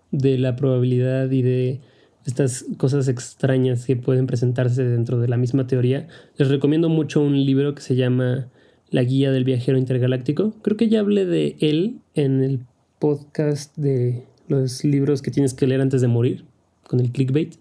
de 0.09 0.39
la 0.39 0.55
probabilidad 0.55 1.29
y 1.29 1.43
de 1.43 1.81
estas 2.25 2.65
cosas 2.77 3.07
extrañas 3.07 3.85
que 3.85 3.95
pueden 3.95 4.27
presentarse 4.27 4.83
dentro 4.83 5.19
de 5.19 5.27
la 5.27 5.37
misma 5.37 5.67
teoría, 5.67 6.07
les 6.37 6.49
recomiendo 6.49 6.89
mucho 6.89 7.21
un 7.21 7.33
libro 7.45 7.75
que 7.75 7.81
se 7.81 7.95
llama 7.95 8.47
La 8.89 9.03
Guía 9.03 9.31
del 9.31 9.43
Viajero 9.43 9.77
Intergaláctico. 9.77 10.53
Creo 10.61 10.77
que 10.77 10.89
ya 10.89 11.01
hablé 11.01 11.25
de 11.25 11.57
él 11.59 11.97
en 12.15 12.43
el 12.43 12.59
podcast 12.99 13.75
de 13.77 14.23
los 14.47 14.83
libros 14.83 15.21
que 15.21 15.31
tienes 15.31 15.53
que 15.53 15.67
leer 15.67 15.81
antes 15.81 16.01
de 16.01 16.07
morir, 16.07 16.45
con 16.87 16.99
el 16.99 17.11
clickbait. 17.11 17.55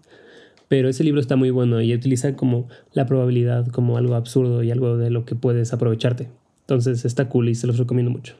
Pero 0.69 0.89
ese 0.89 1.03
libro 1.03 1.19
está 1.19 1.35
muy 1.35 1.49
bueno 1.49 1.81
y 1.81 1.93
utiliza 1.93 2.35
como 2.35 2.67
la 2.93 3.05
probabilidad 3.05 3.67
como 3.67 3.97
algo 3.97 4.15
absurdo 4.15 4.63
y 4.63 4.71
algo 4.71 4.97
de 4.97 5.09
lo 5.09 5.25
que 5.25 5.35
puedes 5.35 5.73
aprovecharte. 5.73 6.29
Entonces 6.61 7.05
está 7.05 7.27
cool 7.29 7.49
y 7.49 7.55
se 7.55 7.67
los 7.67 7.77
recomiendo 7.77 8.11
mucho. 8.11 8.35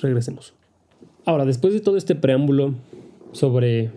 Regresemos. 0.00 0.52
Ahora, 1.24 1.44
después 1.44 1.72
de 1.72 1.80
todo 1.80 1.96
este 1.96 2.14
preámbulo 2.14 2.74
sobre 3.32 3.90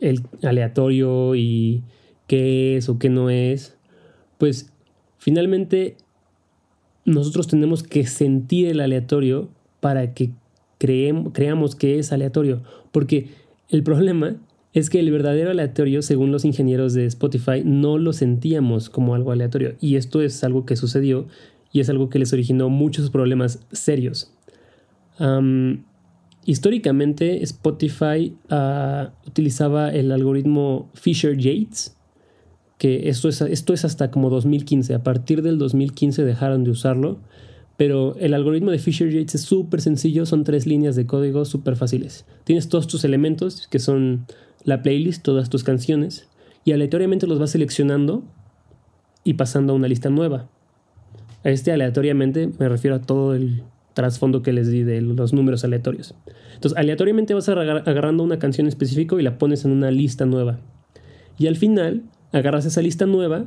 el 0.00 0.22
aleatorio 0.42 1.34
y 1.34 1.82
qué 2.26 2.76
es 2.76 2.88
o 2.88 2.98
qué 2.98 3.08
no 3.08 3.30
es, 3.30 3.76
pues 4.38 4.72
finalmente 5.18 5.96
nosotros 7.04 7.46
tenemos 7.46 7.82
que 7.82 8.06
sentir 8.06 8.68
el 8.68 8.80
aleatorio 8.80 9.48
para 9.80 10.14
que 10.14 10.30
creamos 10.78 11.74
que 11.76 11.98
es 11.98 12.12
aleatorio. 12.12 12.62
Porque 12.92 13.28
el 13.68 13.82
problema 13.82 14.36
es 14.72 14.90
que 14.90 15.00
el 15.00 15.10
verdadero 15.10 15.50
aleatorio, 15.50 16.02
según 16.02 16.32
los 16.32 16.44
ingenieros 16.44 16.94
de 16.94 17.06
Spotify, 17.06 17.62
no 17.64 17.98
lo 17.98 18.12
sentíamos 18.12 18.90
como 18.90 19.14
algo 19.14 19.32
aleatorio. 19.32 19.74
Y 19.80 19.96
esto 19.96 20.20
es 20.20 20.42
algo 20.44 20.66
que 20.66 20.76
sucedió 20.76 21.26
y 21.72 21.80
es 21.80 21.88
algo 21.90 22.08
que 22.08 22.18
les 22.18 22.32
originó 22.32 22.68
muchos 22.68 23.10
problemas 23.10 23.64
serios. 23.72 24.32
Históricamente, 26.44 27.42
Spotify 27.42 28.34
ah, 28.50 29.12
utilizaba 29.26 29.90
el 29.90 30.12
algoritmo 30.12 30.90
Fisher-Yates, 30.94 31.96
que 32.78 33.08
esto 33.08 33.28
es, 33.28 33.40
esto 33.40 33.72
es 33.72 33.84
hasta 33.84 34.10
como 34.10 34.30
2015. 34.30 34.94
A 34.94 35.02
partir 35.02 35.42
del 35.42 35.58
2015 35.58 36.24
dejaron 36.24 36.64
de 36.64 36.70
usarlo. 36.70 37.18
Pero 37.76 38.14
el 38.20 38.34
algoritmo 38.34 38.70
de 38.70 38.78
Fisher-Yates 38.78 39.34
es 39.34 39.42
súper 39.42 39.80
sencillo, 39.80 40.26
son 40.26 40.44
tres 40.44 40.66
líneas 40.66 40.94
de 40.94 41.06
código 41.06 41.44
súper 41.44 41.74
fáciles. 41.74 42.24
Tienes 42.44 42.68
todos 42.68 42.86
tus 42.86 43.04
elementos, 43.04 43.66
que 43.66 43.80
son 43.80 44.26
la 44.62 44.82
playlist, 44.82 45.24
todas 45.24 45.50
tus 45.50 45.64
canciones, 45.64 46.28
y 46.64 46.72
aleatoriamente 46.72 47.26
los 47.26 47.38
vas 47.38 47.50
seleccionando 47.50 48.22
y 49.24 49.34
pasando 49.34 49.72
a 49.72 49.76
una 49.76 49.88
lista 49.88 50.08
nueva. 50.08 50.48
A 51.42 51.50
este 51.50 51.72
aleatoriamente 51.72 52.50
me 52.58 52.68
refiero 52.68 52.96
a 52.96 53.00
todo 53.00 53.34
el 53.34 53.64
trasfondo 53.94 54.42
que 54.42 54.52
les 54.52 54.70
di 54.70 54.82
de 54.82 55.00
los 55.00 55.32
números 55.32 55.64
aleatorios. 55.64 56.14
Entonces, 56.54 56.76
aleatoriamente 56.76 57.32
vas 57.32 57.48
agarrando 57.48 58.22
una 58.22 58.38
canción 58.38 58.66
específica 58.66 59.16
y 59.18 59.22
la 59.22 59.38
pones 59.38 59.64
en 59.64 59.70
una 59.70 59.90
lista 59.90 60.26
nueva. 60.26 60.60
Y 61.38 61.46
al 61.46 61.56
final, 61.56 62.02
agarras 62.32 62.66
esa 62.66 62.82
lista 62.82 63.06
nueva 63.06 63.46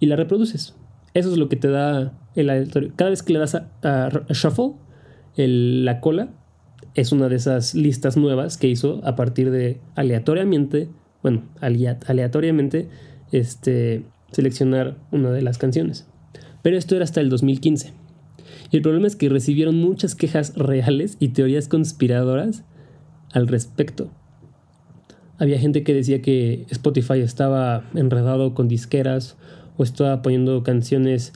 y 0.00 0.06
la 0.06 0.16
reproduces. 0.16 0.74
Eso 1.14 1.30
es 1.30 1.36
lo 1.36 1.48
que 1.48 1.56
te 1.56 1.68
da 1.68 2.12
el 2.34 2.50
aleatorio. 2.50 2.92
Cada 2.96 3.10
vez 3.10 3.22
que 3.22 3.32
le 3.32 3.38
das 3.38 3.54
a, 3.54 4.24
shuffle, 4.30 4.74
la 5.36 6.00
cola, 6.00 6.30
es 6.94 7.12
una 7.12 7.28
de 7.28 7.36
esas 7.36 7.74
listas 7.74 8.16
nuevas 8.16 8.56
que 8.58 8.68
hizo 8.68 9.00
a 9.04 9.16
partir 9.16 9.50
de 9.50 9.80
aleatoriamente, 9.94 10.88
bueno, 11.22 11.42
aleatoriamente, 11.60 12.88
este, 13.30 14.04
seleccionar 14.30 14.96
una 15.10 15.30
de 15.30 15.42
las 15.42 15.58
canciones. 15.58 16.06
Pero 16.62 16.76
esto 16.76 16.94
era 16.94 17.04
hasta 17.04 17.20
el 17.20 17.28
2015. 17.28 17.92
Y 18.72 18.78
el 18.78 18.82
problema 18.82 19.06
es 19.06 19.14
que 19.14 19.28
recibieron 19.28 19.76
muchas 19.76 20.14
quejas 20.14 20.54
reales 20.56 21.16
y 21.20 21.28
teorías 21.28 21.68
conspiradoras 21.68 22.64
al 23.30 23.46
respecto. 23.46 24.10
Había 25.38 25.58
gente 25.58 25.84
que 25.84 25.94
decía 25.94 26.22
que 26.22 26.66
Spotify 26.70 27.20
estaba 27.20 27.84
enredado 27.94 28.54
con 28.54 28.68
disqueras 28.68 29.36
o 29.76 29.84
estaba 29.84 30.22
poniendo 30.22 30.62
canciones 30.62 31.32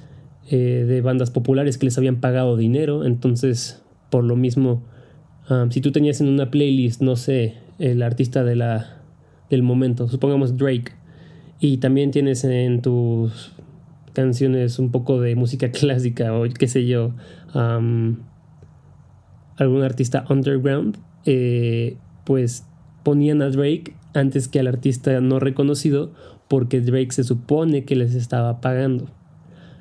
eh, 0.50 0.84
de 0.88 1.00
bandas 1.02 1.30
populares 1.30 1.76
que 1.76 1.86
les 1.86 1.98
habían 1.98 2.20
pagado 2.20 2.56
dinero, 2.56 3.04
entonces 3.04 3.82
por 4.10 4.24
lo 4.24 4.36
mismo 4.36 4.82
si 5.70 5.80
tú 5.80 5.92
tenías 5.92 6.20
en 6.20 6.28
una 6.28 6.50
playlist, 6.50 7.00
no 7.00 7.14
sé, 7.14 7.54
el 7.78 8.02
artista 8.02 8.42
del 8.42 9.62
momento, 9.62 10.08
supongamos 10.08 10.56
Drake, 10.56 10.92
y 11.60 11.78
también 11.78 12.10
tienes 12.10 12.42
en 12.44 12.82
tus 12.82 13.52
canciones 14.16 14.78
un 14.78 14.90
poco 14.90 15.20
de 15.20 15.36
música 15.36 15.70
clásica 15.72 16.32
o 16.32 16.44
qué 16.48 16.68
sé 16.68 16.86
yo, 16.86 17.12
algún 19.58 19.82
artista 19.82 20.24
underground, 20.30 20.96
eh, 21.26 21.98
pues 22.24 22.64
ponían 23.04 23.42
a 23.42 23.50
Drake 23.50 23.94
antes 24.14 24.48
que 24.48 24.58
al 24.58 24.68
artista 24.68 25.20
no 25.20 25.38
reconocido 25.38 26.12
porque 26.48 26.80
Drake 26.80 27.12
se 27.12 27.24
supone 27.24 27.84
que 27.84 27.94
les 27.94 28.14
estaba 28.14 28.62
pagando. 28.62 29.10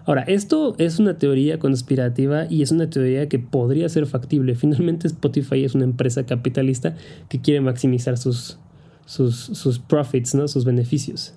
Ahora, 0.06 0.24
esto 0.24 0.76
es 0.80 1.00
una 1.00 1.18
teoría 1.18 1.58
conspirativa 1.58 2.46
y 2.50 2.62
es 2.62 2.72
una 2.72 2.90
teoría 2.90 3.30
que 3.30 3.40
podría 3.40 3.88
ser 3.88 4.06
factible. 4.06 4.56
Finalmente 4.64 5.08
Spotify 5.08 5.64
es 5.64 5.76
una 5.76 5.86
empresa 5.86 6.26
capitalista 6.26 6.96
que 7.30 7.40
quiere 7.40 7.62
maximizar 7.62 8.18
sus, 8.18 8.60
sus, 9.06 9.38
sus 9.38 9.80
profits, 9.80 10.36
¿no? 10.36 10.50
sus 10.50 10.66
beneficios. 10.66 11.36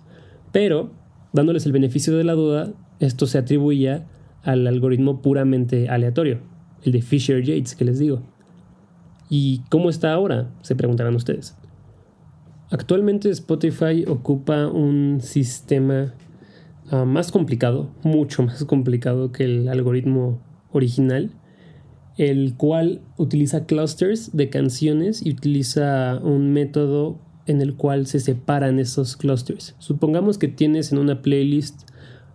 Pero, 0.51 0.91
dándoles 1.33 1.67
el 1.67 1.73
beneficio 1.73 2.17
de 2.17 2.25
la 2.25 2.35
duda, 2.35 2.73
esto 3.01 3.27
se 3.27 3.39
atribuía 3.39 4.07
al 4.43 4.67
algoritmo 4.67 5.21
puramente 5.23 5.89
aleatorio, 5.89 6.41
el 6.83 6.93
de 6.93 7.03
Fisher-Yates 7.03 7.75
que 7.75 7.85
les 7.85 7.99
digo. 7.99 8.23
¿Y 9.31 9.63
cómo 9.69 9.91
está 9.91 10.13
ahora? 10.13 10.51
Se 10.63 10.75
preguntarán 10.75 11.15
ustedes. 11.15 11.57
Actualmente 12.71 13.31
Spotify 13.31 14.05
ocupa 14.07 14.67
un 14.69 15.21
sistema 15.21 16.15
Ah, 16.91 17.05
más 17.05 17.31
complicado, 17.31 17.91
mucho 18.03 18.43
más 18.43 18.65
complicado 18.65 19.31
que 19.31 19.45
el 19.45 19.69
algoritmo 19.69 20.41
original, 20.73 21.31
el 22.17 22.55
cual 22.57 23.03
utiliza 23.19 23.67
clusters 23.67 24.35
de 24.35 24.49
canciones 24.49 25.25
y 25.25 25.31
utiliza 25.31 26.19
un 26.23 26.53
método 26.55 27.19
en 27.49 27.61
el 27.61 27.75
cual 27.75 28.07
se 28.07 28.21
separan 28.21 28.79
esos 28.79 29.17
clusters. 29.17 29.75
Supongamos 29.81 30.39
que 30.39 30.47
tienes 30.47 30.93
en 30.93 30.99
una 30.99 31.21
playlist 31.23 31.89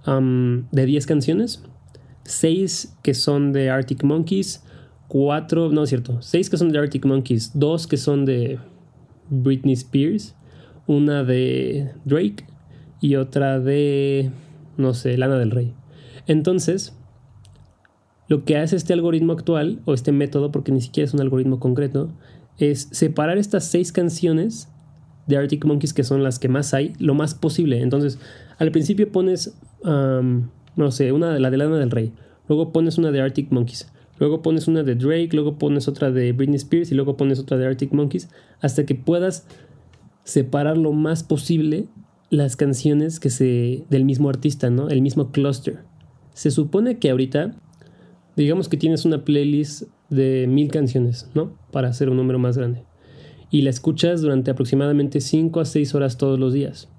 de 0.05 0.85
10 0.85 1.05
canciones, 1.05 1.63
6 2.25 2.97
que 3.01 3.13
son 3.13 3.53
de 3.53 3.69
Arctic 3.69 4.03
Monkeys, 4.03 4.63
4, 5.07 5.69
no 5.71 5.83
es 5.83 5.89
cierto, 5.89 6.21
6 6.21 6.49
que 6.49 6.57
son 6.57 6.71
de 6.73 6.79
Arctic 6.79 7.05
Monkeys, 7.05 7.51
2 7.53 7.87
que 7.87 7.95
son 7.97 8.25
de 8.25 8.59
Britney 9.29 9.73
Spears, 9.73 10.35
una 10.87 11.23
de 11.23 11.93
Drake 12.03 12.45
y 12.99 13.15
otra 13.15 13.61
de 13.61 14.31
no 14.77 14.93
sé, 14.93 15.17
Lana 15.17 15.37
del 15.37 15.51
Rey. 15.51 15.73
Entonces, 16.27 16.97
lo 18.27 18.43
que 18.43 18.57
hace 18.57 18.75
este 18.75 18.93
algoritmo 18.93 19.33
actual, 19.33 19.81
o 19.85 19.93
este 19.93 20.11
método, 20.11 20.51
porque 20.51 20.71
ni 20.71 20.81
siquiera 20.81 21.05
es 21.05 21.13
un 21.13 21.21
algoritmo 21.21 21.59
concreto, 21.59 22.11
es 22.57 22.89
separar 22.91 23.37
estas 23.37 23.65
seis 23.65 23.91
canciones 23.91 24.69
de 25.27 25.37
Arctic 25.37 25.65
Monkeys, 25.65 25.93
que 25.93 26.03
son 26.03 26.23
las 26.23 26.39
que 26.39 26.49
más 26.49 26.73
hay, 26.73 26.93
lo 26.99 27.13
más 27.13 27.33
posible. 27.33 27.81
Entonces, 27.81 28.19
al 28.57 28.71
principio 28.71 29.11
pones, 29.11 29.57
no 29.83 30.91
sé, 30.91 31.11
una 31.11 31.33
de 31.33 31.39
la 31.39 31.49
de 31.49 31.57
Lana 31.57 31.77
del 31.77 31.91
Rey, 31.91 32.11
luego 32.47 32.71
pones 32.71 32.97
una 32.97 33.11
de 33.11 33.21
Arctic 33.21 33.51
Monkeys, 33.51 33.91
luego 34.19 34.41
pones 34.41 34.67
una 34.67 34.83
de 34.83 34.95
Drake, 34.95 35.29
luego 35.33 35.57
pones 35.57 35.87
otra 35.87 36.11
de 36.11 36.33
Britney 36.33 36.57
Spears 36.57 36.91
y 36.91 36.95
luego 36.95 37.17
pones 37.17 37.39
otra 37.39 37.57
de 37.57 37.65
Arctic 37.67 37.93
Monkeys, 37.93 38.29
hasta 38.61 38.85
que 38.85 38.95
puedas 38.95 39.47
separar 40.23 40.77
lo 40.77 40.91
más 40.93 41.23
posible 41.23 41.87
las 42.29 42.55
canciones 42.55 43.19
que 43.19 43.29
se 43.29 43.85
del 43.89 44.05
mismo 44.05 44.29
artista, 44.29 44.69
¿no? 44.69 44.89
El 44.89 45.01
mismo 45.01 45.31
cluster. 45.31 45.79
Se 46.33 46.49
supone 46.49 46.97
que 46.97 47.11
ahorita, 47.11 47.53
digamos 48.35 48.69
que 48.69 48.77
tienes 48.77 49.05
una 49.05 49.23
playlist 49.23 49.83
de 50.09 50.47
mil 50.47 50.71
canciones, 50.71 51.29
¿no? 51.35 51.53
Para 51.71 51.89
hacer 51.89 52.09
un 52.09 52.17
número 52.17 52.39
más 52.39 52.57
grande. 52.57 52.83
Y 53.53 53.61
la 53.61 53.69
escuchas 53.69 54.23
durante 54.23 54.49
aproximadamente 54.49 55.21
5 55.21 55.59
a 55.59 55.65
6 55.65 55.93
horas 55.93 56.17
todos 56.17 56.39
los 56.39 56.53
días, 56.53 56.89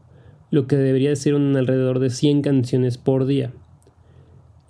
lo 0.52 0.68
que 0.68 0.76
debería 0.76 1.16
ser 1.16 1.34
un 1.34 1.56
alrededor 1.56 1.98
de 1.98 2.10
100 2.10 2.42
canciones 2.42 2.96
por 2.96 3.26
día. 3.26 3.50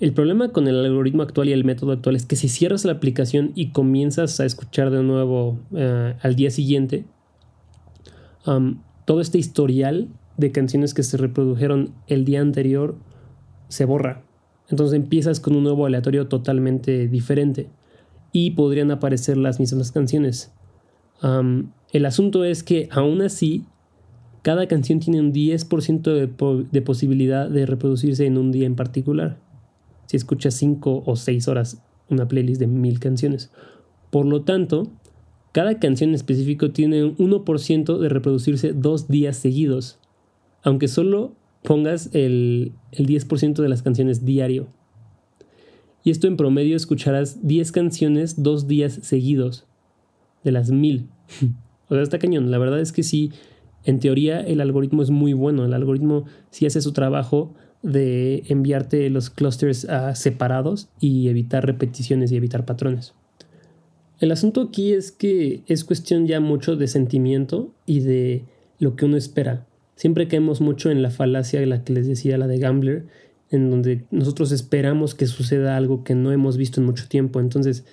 El 0.00 0.14
problema 0.14 0.48
con 0.48 0.66
el 0.66 0.82
algoritmo 0.82 1.22
actual 1.22 1.50
y 1.50 1.52
el 1.52 1.66
método 1.66 1.92
actual 1.92 2.16
es 2.16 2.24
que 2.24 2.36
si 2.36 2.48
cierras 2.48 2.86
la 2.86 2.92
aplicación 2.92 3.52
y 3.54 3.68
comienzas 3.72 4.40
a 4.40 4.46
escuchar 4.46 4.90
de 4.90 5.02
nuevo 5.02 5.60
eh, 5.76 6.14
al 6.22 6.36
día 6.36 6.50
siguiente, 6.50 7.04
todo 9.04 9.20
este 9.20 9.36
historial 9.36 10.08
de 10.38 10.52
canciones 10.52 10.94
que 10.94 11.02
se 11.02 11.18
reprodujeron 11.18 11.90
el 12.06 12.24
día 12.24 12.40
anterior 12.40 12.96
se 13.68 13.84
borra. 13.84 14.22
Entonces 14.70 14.96
empiezas 14.96 15.38
con 15.38 15.54
un 15.54 15.64
nuevo 15.64 15.84
aleatorio 15.84 16.28
totalmente 16.28 17.08
diferente 17.08 17.68
y 18.32 18.52
podrían 18.52 18.90
aparecer 18.90 19.36
las 19.36 19.60
mismas 19.60 19.92
canciones. 19.92 20.50
El 21.92 22.06
asunto 22.06 22.44
es 22.44 22.62
que 22.62 22.88
aún 22.90 23.22
así, 23.22 23.64
cada 24.42 24.66
canción 24.66 25.00
tiene 25.00 25.20
un 25.20 25.32
10% 25.32 26.02
de, 26.02 26.66
de, 26.70 26.82
posibilidad 26.82 27.48
de 27.48 27.66
reproducirse 27.66 28.26
en 28.26 28.36
un 28.36 28.52
día 28.52 28.66
en 28.66 28.76
particular. 28.76 29.38
Si 30.06 30.16
escuchas 30.16 30.54
5 30.54 31.04
o 31.06 31.16
6 31.16 31.48
horas 31.48 31.82
una 32.08 32.28
playlist 32.28 32.60
de 32.60 32.66
mil 32.66 33.00
canciones. 33.00 33.50
Por 34.10 34.26
lo 34.26 34.42
tanto, 34.42 34.90
cada 35.52 35.78
canción 35.78 36.10
en 36.10 36.14
específico 36.14 36.70
tiene 36.70 37.04
un 37.04 37.16
1% 37.16 37.98
de 37.98 38.08
reproducirse 38.08 38.72
dos 38.72 39.08
días 39.08 39.36
seguidos, 39.36 39.98
aunque 40.62 40.88
solo 40.88 41.32
pongas 41.62 42.10
el, 42.12 42.72
el 42.92 43.06
10% 43.06 43.54
de 43.54 43.68
las 43.68 43.82
canciones 43.82 44.24
diario. 44.24 44.68
Y 46.02 46.10
esto 46.10 46.26
en 46.26 46.36
promedio 46.36 46.76
escucharás 46.76 47.46
10 47.46 47.72
canciones 47.72 48.42
dos 48.42 48.68
días 48.68 48.98
seguidos, 49.02 49.66
de 50.42 50.52
las 50.52 50.70
mil. 50.70 51.08
o 51.88 51.94
sea, 51.94 52.02
está 52.02 52.18
cañón. 52.18 52.50
La 52.50 52.58
verdad 52.58 52.80
es 52.80 52.92
que 52.92 53.02
sí, 53.02 53.32
en 53.84 54.00
teoría 54.00 54.40
el 54.40 54.60
algoritmo 54.60 55.02
es 55.02 55.10
muy 55.10 55.32
bueno. 55.32 55.64
El 55.64 55.74
algoritmo 55.74 56.24
sí 56.50 56.66
hace 56.66 56.80
su 56.80 56.92
trabajo 56.92 57.54
de 57.82 58.44
enviarte 58.48 59.10
los 59.10 59.28
clusters 59.28 59.86
ah, 59.90 60.14
separados 60.14 60.88
y 61.00 61.28
evitar 61.28 61.66
repeticiones 61.66 62.32
y 62.32 62.36
evitar 62.36 62.64
patrones. 62.64 63.12
El 64.20 64.32
asunto 64.32 64.62
aquí 64.62 64.92
es 64.92 65.12
que 65.12 65.62
es 65.66 65.84
cuestión 65.84 66.26
ya 66.26 66.40
mucho 66.40 66.76
de 66.76 66.88
sentimiento 66.88 67.74
y 67.84 68.00
de 68.00 68.44
lo 68.78 68.96
que 68.96 69.04
uno 69.04 69.16
espera. 69.16 69.66
Siempre 69.96 70.28
caemos 70.28 70.60
mucho 70.60 70.90
en 70.90 71.02
la 71.02 71.10
falacia 71.10 71.60
de 71.60 71.66
la 71.66 71.84
que 71.84 71.92
les 71.92 72.08
decía, 72.08 72.38
la 72.38 72.46
de 72.46 72.58
Gambler, 72.58 73.06
en 73.50 73.70
donde 73.70 74.04
nosotros 74.10 74.50
esperamos 74.50 75.14
que 75.14 75.26
suceda 75.26 75.76
algo 75.76 76.04
que 76.04 76.14
no 76.14 76.32
hemos 76.32 76.56
visto 76.56 76.80
en 76.80 76.86
mucho 76.86 77.06
tiempo. 77.08 77.38
Entonces, 77.38 77.84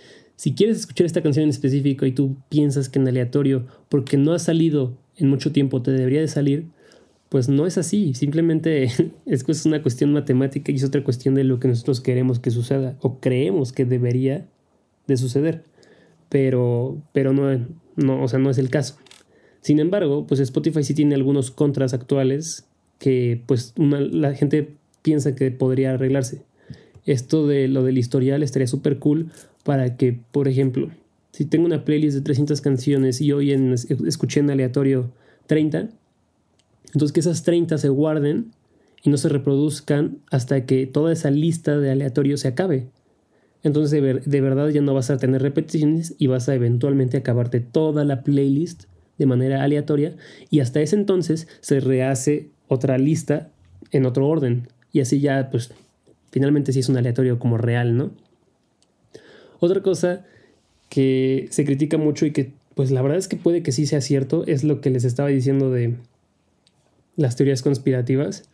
si 0.41 0.55
quieres 0.55 0.77
escuchar 0.77 1.05
esta 1.05 1.21
canción 1.21 1.43
en 1.43 1.49
específico 1.49 2.07
y 2.07 2.13
tú 2.13 2.35
piensas 2.49 2.89
que 2.89 2.97
en 2.97 3.07
aleatorio, 3.07 3.67
porque 3.89 4.17
no 4.17 4.33
ha 4.33 4.39
salido 4.39 4.97
en 5.15 5.29
mucho 5.29 5.51
tiempo, 5.51 5.83
te 5.83 5.91
debería 5.91 6.21
de 6.21 6.27
salir, 6.27 6.65
pues 7.29 7.47
no 7.47 7.67
es 7.67 7.77
así. 7.77 8.15
Simplemente 8.15 8.89
es 9.27 9.65
una 9.67 9.83
cuestión 9.83 10.13
matemática 10.13 10.71
y 10.71 10.75
es 10.77 10.83
otra 10.83 11.03
cuestión 11.03 11.35
de 11.35 11.43
lo 11.43 11.59
que 11.59 11.67
nosotros 11.67 12.01
queremos 12.01 12.39
que 12.39 12.49
suceda 12.49 12.97
o 13.01 13.19
creemos 13.19 13.71
que 13.71 13.85
debería 13.85 14.47
de 15.05 15.17
suceder 15.17 15.63
pero, 16.31 16.97
pero 17.11 17.33
no, 17.33 18.23
o 18.23 18.27
sea, 18.29 18.39
no 18.39 18.49
es 18.49 18.57
el 18.57 18.69
caso. 18.69 18.95
Sin 19.59 19.79
embargo, 19.79 20.25
pues 20.25 20.39
Spotify 20.39 20.81
sí 20.81 20.93
tiene 20.93 21.13
algunos 21.13 21.51
contras 21.51 21.93
actuales 21.93 22.69
que 22.99 23.43
pues 23.45 23.73
la 23.75 24.33
gente 24.33 24.75
piensa 25.01 25.35
que 25.35 25.51
podría 25.51 25.93
arreglarse. 25.93 26.41
Esto 27.05 27.47
de 27.47 27.67
lo 27.67 27.83
del 27.83 27.97
historial 27.97 28.43
estaría 28.43 28.67
súper 28.67 28.97
cool 28.97 29.29
para 29.63 29.97
que, 29.97 30.19
por 30.31 30.47
ejemplo, 30.47 30.89
si 31.31 31.45
tengo 31.45 31.65
una 31.65 31.85
playlist 31.85 32.15
de 32.15 32.21
300 32.21 32.61
canciones 32.61 33.21
y 33.21 33.31
hoy 33.31 33.51
escuché 34.05 34.41
en 34.41 34.51
aleatorio 34.51 35.11
30, 35.47 35.89
entonces 36.93 37.13
que 37.13 37.19
esas 37.21 37.43
30 37.43 37.77
se 37.77 37.89
guarden 37.89 38.51
y 39.03 39.09
no 39.09 39.17
se 39.17 39.29
reproduzcan 39.29 40.19
hasta 40.29 40.65
que 40.65 40.85
toda 40.85 41.13
esa 41.13 41.31
lista 41.31 41.77
de 41.77 41.91
aleatorio 41.91 42.37
se 42.37 42.49
acabe. 42.49 42.87
Entonces 43.63 43.91
de, 44.25 44.41
verdad 44.41 44.69
ya 44.69 44.81
no 44.81 44.93
vas 44.93 45.09
a 45.09 45.17
tener 45.17 45.41
repeticiones 45.41 46.15
y 46.17 46.27
vas 46.27 46.49
a 46.49 46.55
eventualmente 46.55 47.17
acabarte 47.17 47.59
toda 47.59 48.03
la 48.03 48.23
playlist 48.23 48.85
de 49.17 49.25
manera 49.27 49.63
aleatoria 49.63 50.15
y 50.49 50.61
hasta 50.61 50.81
ese 50.81 50.95
entonces 50.95 51.47
se 51.59 51.79
rehace 51.79 52.49
otra 52.67 52.97
lista 52.97 53.49
en 53.91 54.05
otro 54.05 54.27
orden 54.27 54.67
y 54.91 55.01
así 55.01 55.19
ya 55.19 55.49
pues 55.51 55.71
finalmente 56.31 56.73
sí 56.73 56.79
es 56.79 56.89
un 56.89 56.97
aleatorio 56.97 57.37
como 57.37 57.57
real, 57.57 57.95
¿no? 57.95 58.11
Otra 59.61 59.81
cosa 59.81 60.25
que 60.89 61.47
se 61.51 61.63
critica 61.63 61.97
mucho 61.97 62.25
y 62.25 62.31
que 62.31 62.51
pues 62.75 62.89
la 62.89 63.01
verdad 63.01 63.19
es 63.19 63.27
que 63.27 63.37
puede 63.37 63.61
que 63.61 63.71
sí 63.71 63.85
sea 63.85 64.01
cierto 64.01 64.43
es 64.47 64.63
lo 64.63 64.81
que 64.81 64.89
les 64.89 65.03
estaba 65.03 65.29
diciendo 65.29 65.69
de 65.69 65.95
las 67.15 67.35
teorías 67.35 67.61
conspirativas. 67.61 68.49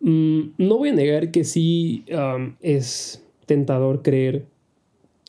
Mm, 0.00 0.54
no 0.58 0.78
voy 0.78 0.88
a 0.88 0.94
negar 0.94 1.30
que 1.30 1.44
sí 1.44 2.04
um, 2.10 2.56
es 2.60 3.22
tentador 3.46 4.02
creer 4.02 4.44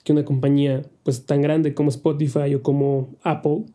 que 0.04 0.12
una 0.12 0.26
compañía 0.26 0.82
pues 1.04 1.26
tan 1.26 1.42
grande 1.42 1.76
como 1.76 1.90
Spotify 1.90 2.56
o 2.56 2.64
como 2.64 3.10
Apple 3.22 3.66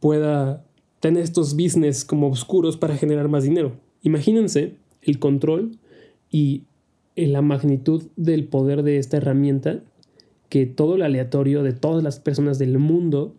pueda 0.00 0.64
tener 0.98 1.22
estos 1.22 1.54
business 1.54 2.04
como 2.04 2.28
oscuros 2.28 2.76
para 2.76 2.96
generar 2.96 3.28
más 3.28 3.44
dinero. 3.44 3.72
Imagínense 4.02 4.74
el 5.02 5.20
control 5.20 5.78
y 6.30 6.62
la 7.16 7.42
magnitud 7.42 8.04
del 8.16 8.44
poder 8.44 8.82
de 8.82 8.98
esta 8.98 9.16
herramienta 9.16 9.80
que 10.48 10.66
todo 10.66 10.96
el 10.96 11.02
aleatorio 11.02 11.62
de 11.62 11.72
todas 11.72 12.02
las 12.02 12.20
personas 12.20 12.58
del 12.58 12.78
mundo 12.78 13.34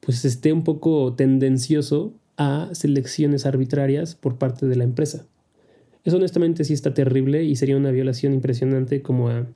pues 0.00 0.24
esté 0.24 0.52
un 0.52 0.64
poco 0.64 1.14
tendencioso 1.14 2.12
a 2.36 2.68
selecciones 2.72 3.46
arbitrarias 3.46 4.14
por 4.14 4.36
parte 4.36 4.66
de 4.66 4.76
la 4.76 4.84
empresa. 4.84 5.26
Eso 6.04 6.16
honestamente 6.16 6.64
sí 6.64 6.74
está 6.74 6.92
terrible 6.92 7.44
y 7.44 7.56
sería 7.56 7.76
una 7.76 7.90
violación 7.90 8.34
impresionante 8.34 9.00
como 9.00 9.30
a, 9.30 9.46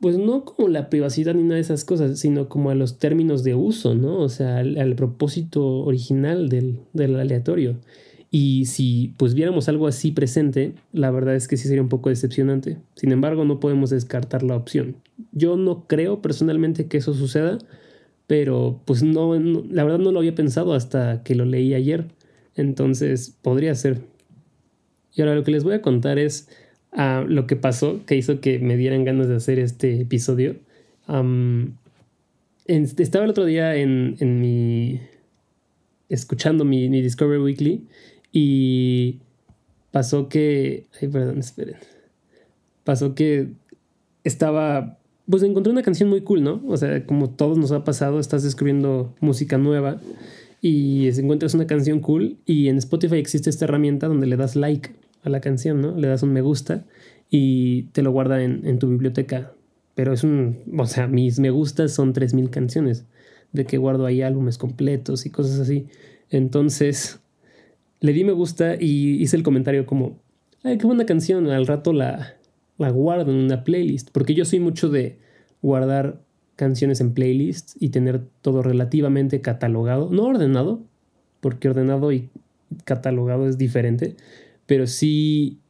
pues 0.00 0.18
no 0.18 0.44
como 0.44 0.68
la 0.68 0.90
privacidad 0.90 1.34
ni 1.34 1.44
nada 1.44 1.54
de 1.54 1.60
esas 1.60 1.84
cosas, 1.84 2.18
sino 2.18 2.48
como 2.48 2.70
a 2.70 2.74
los 2.74 2.98
términos 2.98 3.44
de 3.44 3.54
uso, 3.54 3.94
¿no? 3.94 4.18
O 4.18 4.28
sea, 4.28 4.58
al, 4.58 4.94
propósito 4.96 5.64
original 5.84 6.48
del, 6.48 6.80
del, 6.92 7.14
aleatorio. 7.14 7.76
Y 8.34 8.64
si 8.64 9.12
pues 9.18 9.34
viéramos 9.34 9.68
algo 9.68 9.86
así 9.86 10.10
presente, 10.10 10.72
la 10.94 11.10
verdad 11.10 11.36
es 11.36 11.48
que 11.48 11.58
sí 11.58 11.68
sería 11.68 11.82
un 11.82 11.90
poco 11.90 12.08
decepcionante. 12.08 12.78
Sin 12.94 13.12
embargo, 13.12 13.44
no 13.44 13.60
podemos 13.60 13.90
descartar 13.90 14.42
la 14.42 14.56
opción. 14.56 14.96
Yo 15.32 15.58
no 15.58 15.86
creo 15.86 16.22
personalmente 16.22 16.86
que 16.86 16.96
eso 16.96 17.12
suceda, 17.12 17.58
pero 18.26 18.80
pues 18.86 19.02
no 19.02 19.38
la 19.38 19.84
verdad 19.84 19.98
no 19.98 20.12
lo 20.12 20.20
había 20.20 20.34
pensado 20.34 20.72
hasta 20.72 21.22
que 21.22 21.34
lo 21.34 21.44
leí 21.44 21.74
ayer. 21.74 22.06
Entonces, 22.56 23.36
podría 23.42 23.74
ser. 23.74 24.00
Y 25.14 25.20
ahora 25.20 25.34
lo 25.34 25.44
que 25.44 25.50
les 25.50 25.62
voy 25.62 25.74
a 25.74 25.82
contar 25.82 26.18
es 26.18 26.48
uh, 26.94 27.26
lo 27.28 27.46
que 27.46 27.56
pasó, 27.56 28.00
que 28.06 28.16
hizo 28.16 28.40
que 28.40 28.58
me 28.58 28.78
dieran 28.78 29.04
ganas 29.04 29.28
de 29.28 29.36
hacer 29.36 29.58
este 29.58 30.00
episodio. 30.00 30.56
estaba 32.66 33.26
el 33.26 33.30
otro 33.30 33.44
día 33.44 33.76
en, 33.76 34.16
en 34.20 34.40
mi. 34.40 35.00
escuchando 36.08 36.64
mi, 36.64 36.88
mi, 36.88 37.02
Discovery 37.02 37.42
Weekly 37.42 37.86
y 38.32 39.20
pasó 39.90 40.28
que. 40.28 40.86
Ay, 41.00 41.08
perdón, 41.08 41.38
esperen. 41.38 41.76
Pasó 42.84 43.14
que 43.14 43.52
estaba. 44.24 44.98
Pues 45.28 45.42
encontré 45.44 45.72
una 45.72 45.82
canción 45.82 46.08
muy 46.08 46.22
cool, 46.22 46.42
¿no? 46.42 46.62
O 46.66 46.76
sea, 46.76 47.06
como 47.06 47.30
todos 47.30 47.56
nos 47.56 47.70
ha 47.70 47.84
pasado, 47.84 48.18
estás 48.18 48.42
descubriendo 48.42 49.14
música 49.20 49.56
nueva 49.56 50.00
y 50.60 51.08
encuentras 51.08 51.54
una 51.54 51.66
canción 51.66 52.00
cool 52.00 52.38
y 52.46 52.68
en 52.68 52.78
Spotify 52.78 53.16
existe 53.16 53.50
esta 53.50 53.64
herramienta 53.64 54.08
donde 54.08 54.26
le 54.26 54.36
das 54.36 54.56
like 54.56 54.90
a 55.22 55.28
la 55.28 55.40
canción, 55.40 55.80
¿no? 55.80 55.96
Le 55.96 56.08
das 56.08 56.22
un 56.22 56.32
me 56.32 56.40
gusta 56.40 56.84
y 57.30 57.84
te 57.92 58.02
lo 58.02 58.12
guarda 58.12 58.42
en, 58.42 58.78
tu 58.78 58.88
biblioteca. 58.88 59.52
Pero 59.94 60.12
es 60.12 60.22
un, 60.22 60.58
o 60.78 60.86
sea, 60.86 61.06
mis 61.06 61.38
me 61.38 61.50
gustas 61.50 61.92
son 61.92 62.14
3.000 62.14 62.50
canciones, 62.50 63.04
de 63.52 63.64
que 63.64 63.76
guardo 63.76 64.06
ahí 64.06 64.22
álbumes 64.22 64.58
completos 64.58 65.26
y 65.26 65.30
cosas 65.30 65.58
así. 65.58 65.86
Entonces, 66.30 67.20
le 68.02 68.12
di 68.12 68.24
me 68.24 68.32
gusta 68.32 68.74
y 68.78 69.22
hice 69.22 69.36
el 69.36 69.44
comentario 69.44 69.86
como, 69.86 70.18
ay, 70.64 70.76
qué 70.76 70.86
buena 70.86 71.06
canción, 71.06 71.48
al 71.48 71.66
rato 71.66 71.92
la, 71.92 72.34
la 72.76 72.90
guardo 72.90 73.30
en 73.30 73.38
una 73.38 73.62
playlist, 73.62 74.10
porque 74.10 74.34
yo 74.34 74.44
soy 74.44 74.58
mucho 74.58 74.88
de 74.88 75.18
guardar 75.62 76.20
canciones 76.56 77.00
en 77.00 77.14
playlists 77.14 77.76
y 77.78 77.90
tener 77.90 78.20
todo 78.42 78.62
relativamente 78.62 79.40
catalogado, 79.40 80.10
no 80.10 80.24
ordenado, 80.24 80.82
porque 81.40 81.68
ordenado 81.68 82.10
y 82.10 82.28
catalogado 82.84 83.48
es 83.48 83.56
diferente, 83.56 84.16
pero 84.66 84.88
sí 84.88 85.60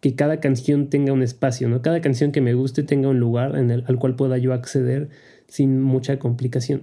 que 0.00 0.14
cada 0.14 0.40
canción 0.40 0.90
tenga 0.90 1.14
un 1.14 1.22
espacio, 1.22 1.70
¿no? 1.70 1.80
Cada 1.80 2.02
canción 2.02 2.32
que 2.32 2.42
me 2.42 2.52
guste 2.52 2.82
tenga 2.82 3.08
un 3.08 3.18
lugar 3.18 3.56
en 3.56 3.70
el, 3.70 3.84
al 3.86 3.98
cual 3.98 4.14
pueda 4.14 4.36
yo 4.36 4.52
acceder 4.52 5.08
sin 5.48 5.80
mucha 5.80 6.18
complicación. 6.18 6.82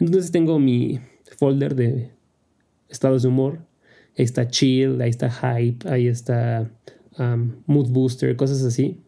Entonces 0.00 0.30
tengo 0.32 0.58
mi 0.58 1.00
folder 1.38 1.74
de 1.74 2.12
estados 2.88 3.22
de 3.22 3.28
humor, 3.28 3.58
está 4.24 4.48
chill, 4.48 5.00
ahí 5.00 5.10
está 5.10 5.30
hype, 5.30 5.88
ahí 5.88 6.08
está 6.08 6.70
um, 7.18 7.52
mood 7.66 7.90
booster, 7.90 8.34
cosas 8.36 8.62
así. 8.64 9.00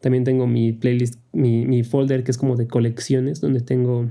También 0.00 0.24
tengo 0.24 0.46
mi 0.46 0.72
playlist, 0.72 1.18
mi, 1.32 1.82
folder 1.82 2.24
que 2.24 2.30
es 2.30 2.38
como 2.38 2.56
de 2.56 2.66
colecciones, 2.66 3.40
donde 3.40 3.60
tengo 3.60 4.10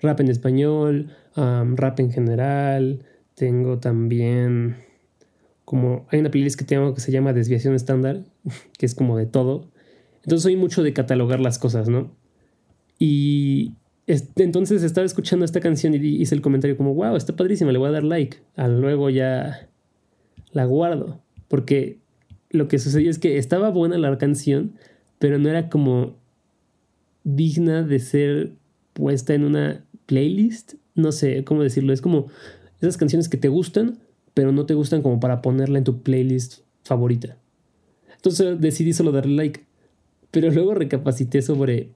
rap 0.00 0.20
en 0.20 0.28
español, 0.28 1.10
um, 1.36 1.76
rap 1.76 2.00
en 2.00 2.10
general, 2.10 3.04
tengo 3.34 3.78
también 3.78 4.76
como 5.64 6.06
hay 6.10 6.20
una 6.20 6.30
playlist 6.30 6.58
que 6.58 6.64
tengo 6.64 6.94
que 6.94 7.00
se 7.00 7.12
llama 7.12 7.32
Desviación 7.32 7.74
Estándar, 7.74 8.24
que 8.78 8.86
es 8.86 8.94
como 8.94 9.16
de 9.16 9.26
todo. 9.26 9.70
Entonces 10.22 10.42
soy 10.42 10.56
mucho 10.56 10.82
de 10.82 10.92
catalogar 10.92 11.40
las 11.40 11.58
cosas, 11.58 11.88
¿no? 11.88 12.10
Y 12.98 13.74
entonces 14.36 14.82
estaba 14.82 15.04
escuchando 15.04 15.44
esta 15.44 15.60
canción 15.60 15.94
y 15.94 15.98
hice 15.98 16.34
el 16.34 16.40
comentario 16.40 16.76
como, 16.76 16.94
wow, 16.94 17.16
está 17.16 17.36
padrísima, 17.36 17.72
le 17.72 17.78
voy 17.78 17.88
a 17.88 17.92
dar 17.92 18.04
like. 18.04 18.38
A 18.56 18.68
luego 18.68 19.10
ya 19.10 19.68
la 20.52 20.64
guardo, 20.64 21.20
porque 21.48 21.98
lo 22.50 22.68
que 22.68 22.78
sucedió 22.78 23.10
es 23.10 23.18
que 23.18 23.38
estaba 23.38 23.70
buena 23.70 23.98
la 23.98 24.16
canción, 24.18 24.72
pero 25.18 25.38
no 25.38 25.48
era 25.48 25.68
como 25.68 26.16
digna 27.24 27.82
de 27.82 27.98
ser 27.98 28.52
puesta 28.92 29.34
en 29.34 29.44
una 29.44 29.84
playlist. 30.06 30.74
No 30.94 31.12
sé 31.12 31.44
cómo 31.44 31.62
decirlo. 31.62 31.92
Es 31.92 32.00
como 32.00 32.26
esas 32.80 32.96
canciones 32.96 33.28
que 33.28 33.36
te 33.36 33.48
gustan, 33.48 33.98
pero 34.34 34.52
no 34.52 34.66
te 34.66 34.74
gustan 34.74 35.02
como 35.02 35.20
para 35.20 35.42
ponerla 35.42 35.78
en 35.78 35.84
tu 35.84 36.02
playlist 36.02 36.60
favorita. 36.82 37.36
Entonces 38.16 38.60
decidí 38.60 38.92
solo 38.92 39.12
darle 39.12 39.36
like. 39.36 39.60
Pero 40.30 40.50
luego 40.50 40.74
recapacité 40.74 41.42
sobre 41.42 41.90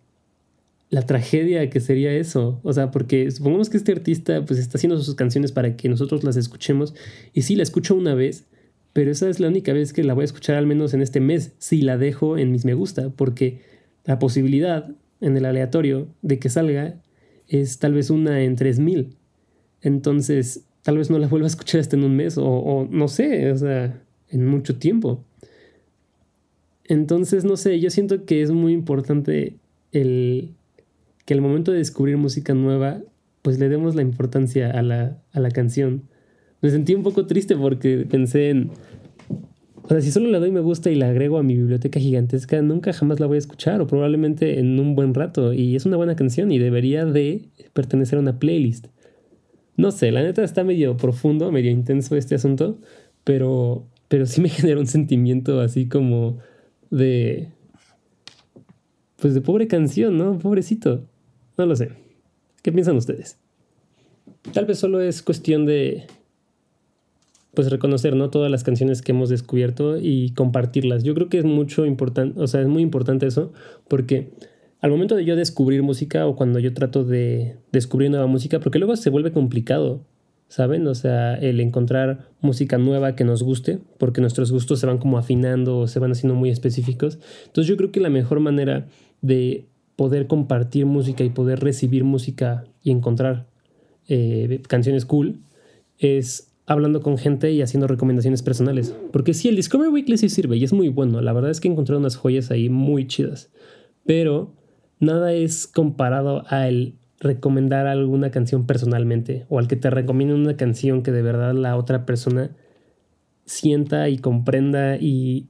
la 0.94 1.02
tragedia 1.02 1.68
que 1.70 1.80
sería 1.80 2.12
eso. 2.12 2.60
O 2.62 2.72
sea, 2.72 2.92
porque 2.92 3.28
supongamos 3.32 3.68
que 3.68 3.76
este 3.76 3.90
artista 3.90 4.44
pues 4.44 4.60
está 4.60 4.78
haciendo 4.78 4.96
sus 5.00 5.16
canciones 5.16 5.50
para 5.50 5.76
que 5.76 5.88
nosotros 5.88 6.22
las 6.22 6.36
escuchemos. 6.36 6.94
Y 7.32 7.42
sí, 7.42 7.56
la 7.56 7.64
escucho 7.64 7.96
una 7.96 8.14
vez, 8.14 8.44
pero 8.92 9.10
esa 9.10 9.28
es 9.28 9.40
la 9.40 9.48
única 9.48 9.72
vez 9.72 9.92
que 9.92 10.04
la 10.04 10.14
voy 10.14 10.22
a 10.22 10.26
escuchar 10.26 10.54
al 10.54 10.68
menos 10.68 10.94
en 10.94 11.02
este 11.02 11.18
mes, 11.18 11.50
si 11.58 11.82
la 11.82 11.98
dejo 11.98 12.38
en 12.38 12.52
mis 12.52 12.64
me 12.64 12.74
gusta, 12.74 13.10
porque 13.10 13.58
la 14.04 14.20
posibilidad 14.20 14.88
en 15.20 15.36
el 15.36 15.46
aleatorio 15.46 16.06
de 16.22 16.38
que 16.38 16.48
salga 16.48 16.94
es 17.48 17.80
tal 17.80 17.94
vez 17.94 18.10
una 18.10 18.42
en 18.42 18.54
3000. 18.54 19.16
Entonces, 19.82 20.62
tal 20.82 20.98
vez 20.98 21.10
no 21.10 21.18
la 21.18 21.26
vuelva 21.26 21.46
a 21.46 21.48
escuchar 21.48 21.80
hasta 21.80 21.96
en 21.96 22.04
un 22.04 22.14
mes 22.14 22.38
o, 22.38 22.46
o 22.46 22.86
no 22.88 23.08
sé, 23.08 23.50
o 23.50 23.58
sea, 23.58 24.00
en 24.28 24.46
mucho 24.46 24.76
tiempo. 24.76 25.24
Entonces, 26.84 27.44
no 27.44 27.56
sé, 27.56 27.80
yo 27.80 27.90
siento 27.90 28.26
que 28.26 28.42
es 28.42 28.52
muy 28.52 28.72
importante 28.72 29.56
el 29.90 30.54
que 31.24 31.34
al 31.34 31.40
momento 31.40 31.72
de 31.72 31.78
descubrir 31.78 32.16
música 32.16 32.54
nueva, 32.54 33.00
pues 33.42 33.58
le 33.58 33.68
demos 33.68 33.94
la 33.94 34.02
importancia 34.02 34.70
a 34.70 34.82
la, 34.82 35.18
a 35.32 35.40
la 35.40 35.50
canción. 35.50 36.02
Me 36.60 36.70
sentí 36.70 36.94
un 36.94 37.02
poco 37.02 37.26
triste 37.26 37.56
porque 37.56 38.06
pensé 38.08 38.50
en, 38.50 38.70
o 39.84 39.88
sea, 39.88 40.00
si 40.00 40.10
solo 40.10 40.30
le 40.30 40.38
doy 40.38 40.50
me 40.50 40.60
gusta 40.60 40.90
y 40.90 40.94
la 40.94 41.10
agrego 41.10 41.36
a 41.36 41.42
mi 41.42 41.54
biblioteca 41.56 42.00
gigantesca, 42.00 42.62
nunca 42.62 42.94
jamás 42.94 43.20
la 43.20 43.26
voy 43.26 43.36
a 43.36 43.38
escuchar 43.38 43.82
o 43.82 43.86
probablemente 43.86 44.58
en 44.58 44.80
un 44.80 44.94
buen 44.94 45.12
rato. 45.12 45.52
Y 45.52 45.76
es 45.76 45.84
una 45.84 45.98
buena 45.98 46.16
canción 46.16 46.50
y 46.52 46.58
debería 46.58 47.04
de 47.04 47.50
pertenecer 47.74 48.16
a 48.16 48.22
una 48.22 48.38
playlist. 48.38 48.86
No 49.76 49.90
sé, 49.90 50.10
la 50.10 50.22
neta 50.22 50.42
está 50.42 50.64
medio 50.64 50.96
profundo, 50.96 51.52
medio 51.52 51.70
intenso 51.70 52.16
este 52.16 52.34
asunto, 52.34 52.78
pero, 53.24 53.86
pero 54.08 54.24
sí 54.24 54.40
me 54.40 54.48
genera 54.50 54.80
un 54.80 54.86
sentimiento 54.86 55.60
así 55.60 55.86
como 55.86 56.38
de... 56.90 57.50
Pues 59.16 59.34
de 59.34 59.42
pobre 59.42 59.66
canción, 59.66 60.16
¿no? 60.16 60.38
Pobrecito. 60.38 61.04
No 61.56 61.66
lo 61.66 61.76
sé. 61.76 61.90
¿Qué 62.62 62.72
piensan 62.72 62.96
ustedes? 62.96 63.38
Tal 64.52 64.66
vez 64.66 64.78
solo 64.78 65.00
es 65.00 65.22
cuestión 65.22 65.66
de 65.66 66.06
pues 67.54 67.70
reconocer 67.70 68.16
no 68.16 68.30
todas 68.30 68.50
las 68.50 68.64
canciones 68.64 69.00
que 69.00 69.12
hemos 69.12 69.28
descubierto 69.28 69.96
y 69.96 70.30
compartirlas. 70.30 71.04
Yo 71.04 71.14
creo 71.14 71.28
que 71.28 71.38
es 71.38 71.44
mucho 71.44 71.86
importante, 71.86 72.40
o 72.40 72.46
sea, 72.46 72.60
es 72.60 72.66
muy 72.66 72.82
importante 72.82 73.26
eso 73.26 73.52
porque 73.88 74.32
al 74.80 74.90
momento 74.90 75.16
de 75.16 75.24
yo 75.24 75.36
descubrir 75.36 75.82
música 75.82 76.26
o 76.26 76.36
cuando 76.36 76.58
yo 76.58 76.74
trato 76.74 77.04
de 77.04 77.56
descubrir 77.72 78.10
nueva 78.10 78.26
música, 78.26 78.60
porque 78.60 78.78
luego 78.78 78.96
se 78.96 79.08
vuelve 79.08 79.32
complicado, 79.32 80.04
¿saben? 80.48 80.86
O 80.86 80.94
sea, 80.94 81.36
el 81.36 81.60
encontrar 81.60 82.28
música 82.42 82.76
nueva 82.76 83.16
que 83.16 83.24
nos 83.24 83.42
guste, 83.42 83.78
porque 83.98 84.20
nuestros 84.20 84.52
gustos 84.52 84.80
se 84.80 84.86
van 84.86 84.98
como 84.98 85.16
afinando 85.16 85.78
o 85.78 85.88
se 85.88 86.00
van 86.00 86.12
haciendo 86.12 86.34
muy 86.34 86.50
específicos. 86.50 87.18
Entonces 87.46 87.68
yo 87.68 87.78
creo 87.78 87.92
que 87.92 88.00
la 88.00 88.10
mejor 88.10 88.40
manera 88.40 88.86
de 89.22 89.64
poder 89.96 90.26
compartir 90.26 90.86
música 90.86 91.24
y 91.24 91.30
poder 91.30 91.60
recibir 91.60 92.04
música 92.04 92.64
y 92.82 92.90
encontrar 92.90 93.46
eh, 94.08 94.60
canciones 94.68 95.06
cool 95.06 95.40
es 95.98 96.50
hablando 96.66 97.00
con 97.00 97.18
gente 97.18 97.52
y 97.52 97.62
haciendo 97.62 97.86
recomendaciones 97.86 98.42
personales. 98.42 98.94
Porque 99.12 99.34
sí, 99.34 99.48
el 99.48 99.56
Discover 99.56 99.88
Weekly 99.88 100.16
sí 100.18 100.28
sirve 100.28 100.56
y 100.56 100.64
es 100.64 100.72
muy 100.72 100.88
bueno. 100.88 101.20
La 101.20 101.32
verdad 101.32 101.50
es 101.50 101.60
que 101.60 101.68
encontré 101.68 101.96
unas 101.96 102.16
joyas 102.16 102.50
ahí 102.50 102.68
muy 102.68 103.06
chidas. 103.06 103.50
Pero 104.06 104.52
nada 104.98 105.32
es 105.32 105.66
comparado 105.66 106.44
al 106.48 106.94
recomendar 107.20 107.86
alguna 107.86 108.30
canción 108.30 108.66
personalmente 108.66 109.46
o 109.48 109.58
al 109.58 109.68
que 109.68 109.76
te 109.76 109.90
recomienden 109.90 110.40
una 110.40 110.56
canción 110.56 111.02
que 111.02 111.12
de 111.12 111.22
verdad 111.22 111.54
la 111.54 111.76
otra 111.76 112.04
persona 112.04 112.50
sienta 113.46 114.08
y 114.08 114.18
comprenda 114.18 114.96
y 114.96 115.48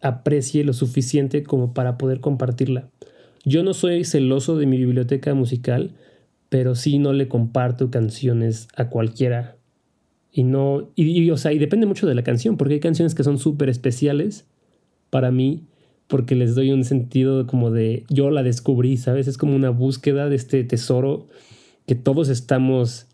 aprecie 0.00 0.64
lo 0.64 0.72
suficiente 0.72 1.44
como 1.44 1.74
para 1.74 1.96
poder 1.96 2.20
compartirla. 2.20 2.88
Yo 3.44 3.62
no 3.62 3.74
soy 3.74 4.04
celoso 4.04 4.56
de 4.56 4.66
mi 4.66 4.78
biblioteca 4.78 5.34
musical, 5.34 5.94
pero 6.48 6.74
sí 6.74 6.98
no 6.98 7.12
le 7.12 7.28
comparto 7.28 7.90
canciones 7.90 8.68
a 8.76 8.88
cualquiera. 8.88 9.56
Y 10.32 10.44
no, 10.44 10.90
y, 10.94 11.30
o 11.30 11.36
sea, 11.36 11.52
y 11.52 11.58
depende 11.58 11.86
mucho 11.86 12.06
de 12.06 12.14
la 12.14 12.22
canción, 12.22 12.56
porque 12.56 12.74
hay 12.74 12.80
canciones 12.80 13.14
que 13.14 13.24
son 13.24 13.38
súper 13.38 13.68
especiales 13.68 14.46
para 15.10 15.30
mí, 15.30 15.64
porque 16.06 16.34
les 16.34 16.54
doy 16.54 16.70
un 16.70 16.84
sentido 16.84 17.46
como 17.46 17.70
de 17.70 18.04
yo 18.08 18.30
la 18.30 18.42
descubrí, 18.42 18.96
¿sabes? 18.96 19.28
Es 19.28 19.38
como 19.38 19.56
una 19.56 19.70
búsqueda 19.70 20.28
de 20.28 20.36
este 20.36 20.62
tesoro 20.64 21.28
que 21.86 21.94
todos 21.94 22.28
estamos 22.28 23.06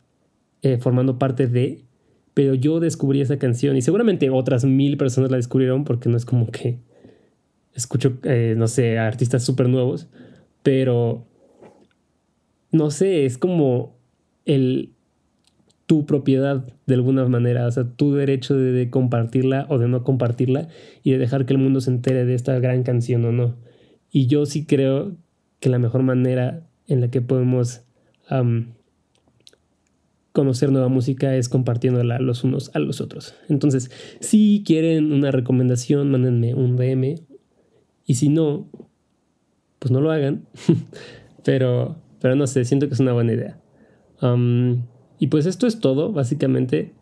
eh, 0.62 0.78
formando 0.78 1.18
parte 1.18 1.46
de, 1.46 1.84
pero 2.34 2.54
yo 2.54 2.80
descubrí 2.80 3.20
esa 3.20 3.38
canción 3.38 3.76
y 3.76 3.82
seguramente 3.82 4.30
otras 4.30 4.64
mil 4.64 4.96
personas 4.96 5.30
la 5.30 5.36
descubrieron 5.36 5.84
porque 5.84 6.08
no 6.08 6.16
es 6.16 6.24
como 6.24 6.48
que 6.48 6.78
escucho, 7.78 8.18
eh, 8.24 8.54
no 8.56 8.68
sé, 8.68 8.98
artistas 8.98 9.44
súper 9.44 9.68
nuevos, 9.68 10.08
pero 10.62 11.26
no 12.70 12.90
sé, 12.90 13.24
es 13.24 13.38
como 13.38 13.96
el 14.44 14.92
tu 15.86 16.04
propiedad 16.04 16.66
de 16.86 16.94
alguna 16.94 17.26
manera, 17.26 17.66
o 17.66 17.70
sea, 17.70 17.84
tu 17.84 18.12
derecho 18.14 18.54
de, 18.54 18.90
compartirla 18.90 19.64
o 19.70 19.78
de 19.78 19.88
no 19.88 20.04
compartirla 20.04 20.68
y 21.02 21.12
de 21.12 21.18
dejar 21.18 21.46
que 21.46 21.54
el 21.54 21.58
mundo 21.58 21.80
se 21.80 21.90
entere 21.90 22.26
de 22.26 22.34
esta 22.34 22.58
gran 22.60 22.82
canción 22.82 23.24
o 23.24 23.32
no. 23.32 23.56
Y 24.10 24.26
yo 24.26 24.44
sí 24.44 24.66
creo 24.66 25.16
que 25.60 25.70
la 25.70 25.78
mejor 25.78 26.02
manera 26.02 26.68
en 26.88 27.00
la 27.00 27.10
que 27.10 27.22
podemos 27.22 27.82
conocer 30.32 30.70
nueva 30.70 30.88
música 30.88 31.34
es 31.34 31.48
compartiéndola 31.48 32.18
los 32.18 32.44
unos 32.44 32.70
a 32.74 32.80
los 32.80 33.00
otros. 33.00 33.34
Entonces, 33.48 33.90
si 34.20 34.62
quieren 34.66 35.10
una 35.10 35.30
recomendación, 35.30 36.10
mándenme 36.10 36.54
un 36.54 36.76
DM 36.76 37.27
y 38.08 38.14
si 38.14 38.30
no, 38.30 38.66
pues 39.78 39.92
no 39.92 40.00
lo 40.00 40.10
hagan. 40.10 40.46
pero, 41.44 41.96
pero 42.20 42.34
no 42.34 42.46
sé, 42.48 42.64
siento 42.64 42.88
que 42.88 42.94
es 42.94 43.00
una 43.00 43.12
buena 43.12 43.34
idea. 43.34 43.60
y 45.20 45.26
pues 45.28 45.46
esto 45.46 45.68
es 45.68 45.78
todo, 45.78 46.10
básicamente. 46.10 46.94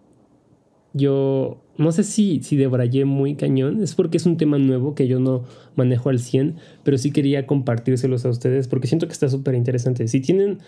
Yo 0.93 1.63
no 1.79 1.93
sé 1.93 2.03
si, 2.03 2.43
si 2.43 2.57
debrayé 2.57 3.05
muy 3.05 3.37
cañón, 3.37 3.83
es 3.83 3.95
porque 3.95 4.17
es 4.17 4.27
un 4.27 4.37
tema 4.37 4.59
nuevo 4.59 4.97
que 4.97 5.07
yo 5.07 5.21
no 5.21 5.45
manejo 5.77 6.09
al 6.09 6.19
100, 6.19 6.57
pero 6.83 6.99
sí 6.99 7.13
quería 7.13 7.47
compartírselos 7.47 8.25
a 8.25 8.31
ustedes 8.31 8.67
porque 8.67 8.89
siento 8.89 9.07
que 9.07 9.13
está 9.13 9.29
súper 9.29 9.55
interesante. 9.55 10.09
Si 10.09 10.21
tienen 10.21 10.59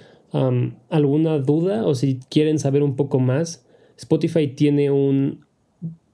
alguna 0.89 1.39
duda 1.39 1.85
o 1.85 1.97
si 1.97 2.21
quieren 2.31 2.61
saber 2.61 2.85
un 2.85 2.95
poco 2.95 3.19
más, 3.19 3.67
Spotify 3.97 4.47
tiene 4.47 4.93
un 4.93 5.47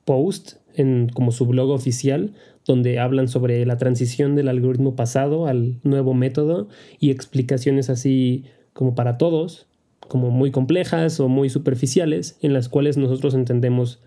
post 0.07 0.55
en 0.77 1.11
como 1.13 1.31
su 1.31 1.45
blog 1.45 1.71
oficial 1.71 2.33
donde 2.67 2.99
hablan 2.99 3.29
sobre 3.29 3.65
la 3.67 3.77
transición 3.77 4.37
del 4.37 4.49
algoritmo 4.49 4.97
pasado 4.97 5.47
al 5.47 5.81
nuevo 5.83 6.15
método 6.15 6.69
y 6.99 7.11
explicaciones 7.11 7.91
así 7.91 8.45
como 8.73 8.95
para 8.95 9.19
todos, 9.19 9.67
como 10.01 10.31
muy 10.31 10.51
complejas 10.51 11.21
o 11.21 11.29
muy 11.29 11.51
superficiales, 11.51 12.39
en 12.41 12.53
las 12.53 12.69
cuales 12.69 12.97
nosotros 12.97 13.35
entendemos 13.35 14.01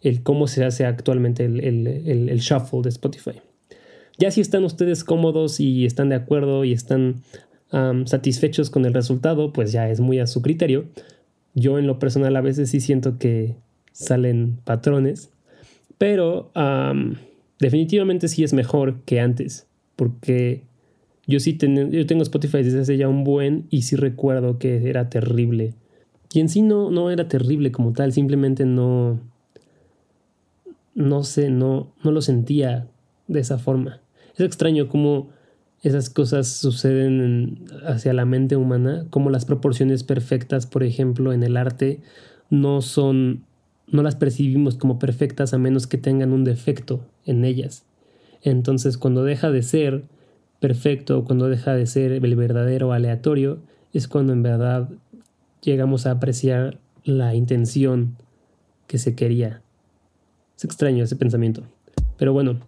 el 0.00 0.22
cómo 0.22 0.46
se 0.46 0.64
hace 0.64 0.84
actualmente 0.84 1.44
el, 1.44 2.38
shuffle 2.40 2.82
de 2.82 2.90
Spotify. 2.90 3.40
Ya 4.18 4.30
si 4.30 4.40
están 4.40 4.64
ustedes 4.64 5.02
cómodos 5.02 5.58
y 5.60 5.84
están 5.86 6.08
de 6.08 6.14
acuerdo 6.14 6.64
y 6.64 6.72
están 6.72 7.22
satisfechos 8.04 8.70
con 8.70 8.84
el 8.84 8.94
resultado, 8.94 9.52
pues 9.52 9.72
ya 9.72 9.88
es 9.90 9.98
muy 9.98 10.20
a 10.20 10.28
su 10.28 10.42
criterio. 10.42 10.84
Yo 11.54 11.78
en 11.78 11.88
lo 11.88 11.98
personal 11.98 12.36
a 12.36 12.40
veces 12.40 12.70
sí 12.70 12.80
siento 12.80 13.18
que 13.18 13.56
salen 13.92 14.58
patrones, 14.64 15.30
pero 15.98 16.52
definitivamente 17.64 18.28
sí 18.28 18.44
es 18.44 18.52
mejor 18.52 19.00
que 19.06 19.20
antes, 19.20 19.66
porque 19.96 20.64
yo 21.26 21.40
sí 21.40 21.56
yo 21.58 22.06
tengo 22.06 22.22
Spotify 22.22 22.62
desde 22.62 22.80
hace 22.80 22.98
ya 22.98 23.08
un 23.08 23.24
buen 23.24 23.66
y 23.70 23.82
sí 23.82 23.96
recuerdo 23.96 24.58
que 24.58 24.88
era 24.88 25.08
terrible. 25.08 25.72
Y 26.32 26.40
en 26.40 26.50
sí 26.50 26.60
no, 26.60 26.90
no 26.90 27.10
era 27.10 27.26
terrible 27.26 27.72
como 27.72 27.92
tal, 27.94 28.12
simplemente 28.12 28.66
no, 28.66 29.18
no 30.94 31.24
sé, 31.24 31.48
no, 31.48 31.92
no 32.02 32.10
lo 32.10 32.20
sentía 32.20 32.86
de 33.28 33.40
esa 33.40 33.56
forma. 33.56 34.00
Es 34.34 34.40
extraño 34.40 34.88
cómo 34.88 35.30
esas 35.82 36.10
cosas 36.10 36.48
suceden 36.48 37.64
hacia 37.86 38.12
la 38.12 38.26
mente 38.26 38.56
humana, 38.56 39.06
como 39.08 39.30
las 39.30 39.46
proporciones 39.46 40.02
perfectas, 40.04 40.66
por 40.66 40.82
ejemplo, 40.82 41.32
en 41.32 41.42
el 41.42 41.56
arte, 41.56 42.02
no 42.50 42.82
son 42.82 43.44
no 43.88 44.02
las 44.02 44.16
percibimos 44.16 44.76
como 44.76 44.98
perfectas 44.98 45.54
a 45.54 45.58
menos 45.58 45.86
que 45.86 45.98
tengan 45.98 46.32
un 46.32 46.44
defecto 46.44 47.00
en 47.26 47.44
ellas. 47.44 47.84
Entonces 48.42 48.98
cuando 48.98 49.24
deja 49.24 49.50
de 49.50 49.62
ser 49.62 50.04
perfecto 50.60 51.24
cuando 51.24 51.48
deja 51.48 51.74
de 51.74 51.86
ser 51.86 52.12
el 52.12 52.36
verdadero 52.36 52.92
aleatorio, 52.92 53.58
es 53.92 54.08
cuando 54.08 54.32
en 54.32 54.42
verdad 54.42 54.88
llegamos 55.62 56.06
a 56.06 56.12
apreciar 56.12 56.78
la 57.04 57.34
intención 57.34 58.16
que 58.86 58.98
se 58.98 59.14
quería. 59.14 59.62
Es 60.56 60.64
extraño 60.64 61.04
ese 61.04 61.16
pensamiento. 61.16 61.64
Pero 62.16 62.32
bueno, 62.32 62.60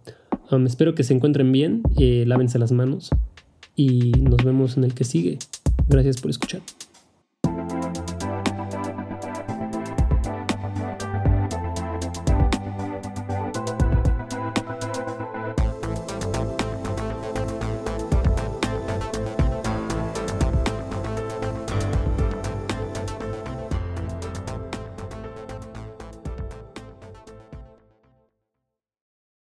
Um, 0.49 0.65
espero 0.65 0.95
que 0.95 1.03
se 1.03 1.13
encuentren 1.13 1.51
bien, 1.51 1.81
eh, 1.97 2.23
lávense 2.25 2.57
las 2.57 2.71
manos 2.71 3.09
y 3.75 4.11
nos 4.21 4.43
vemos 4.43 4.77
en 4.77 4.85
el 4.85 4.93
que 4.93 5.03
sigue. 5.03 5.39
Gracias 5.89 6.21
por 6.21 6.31
escuchar. 6.31 6.61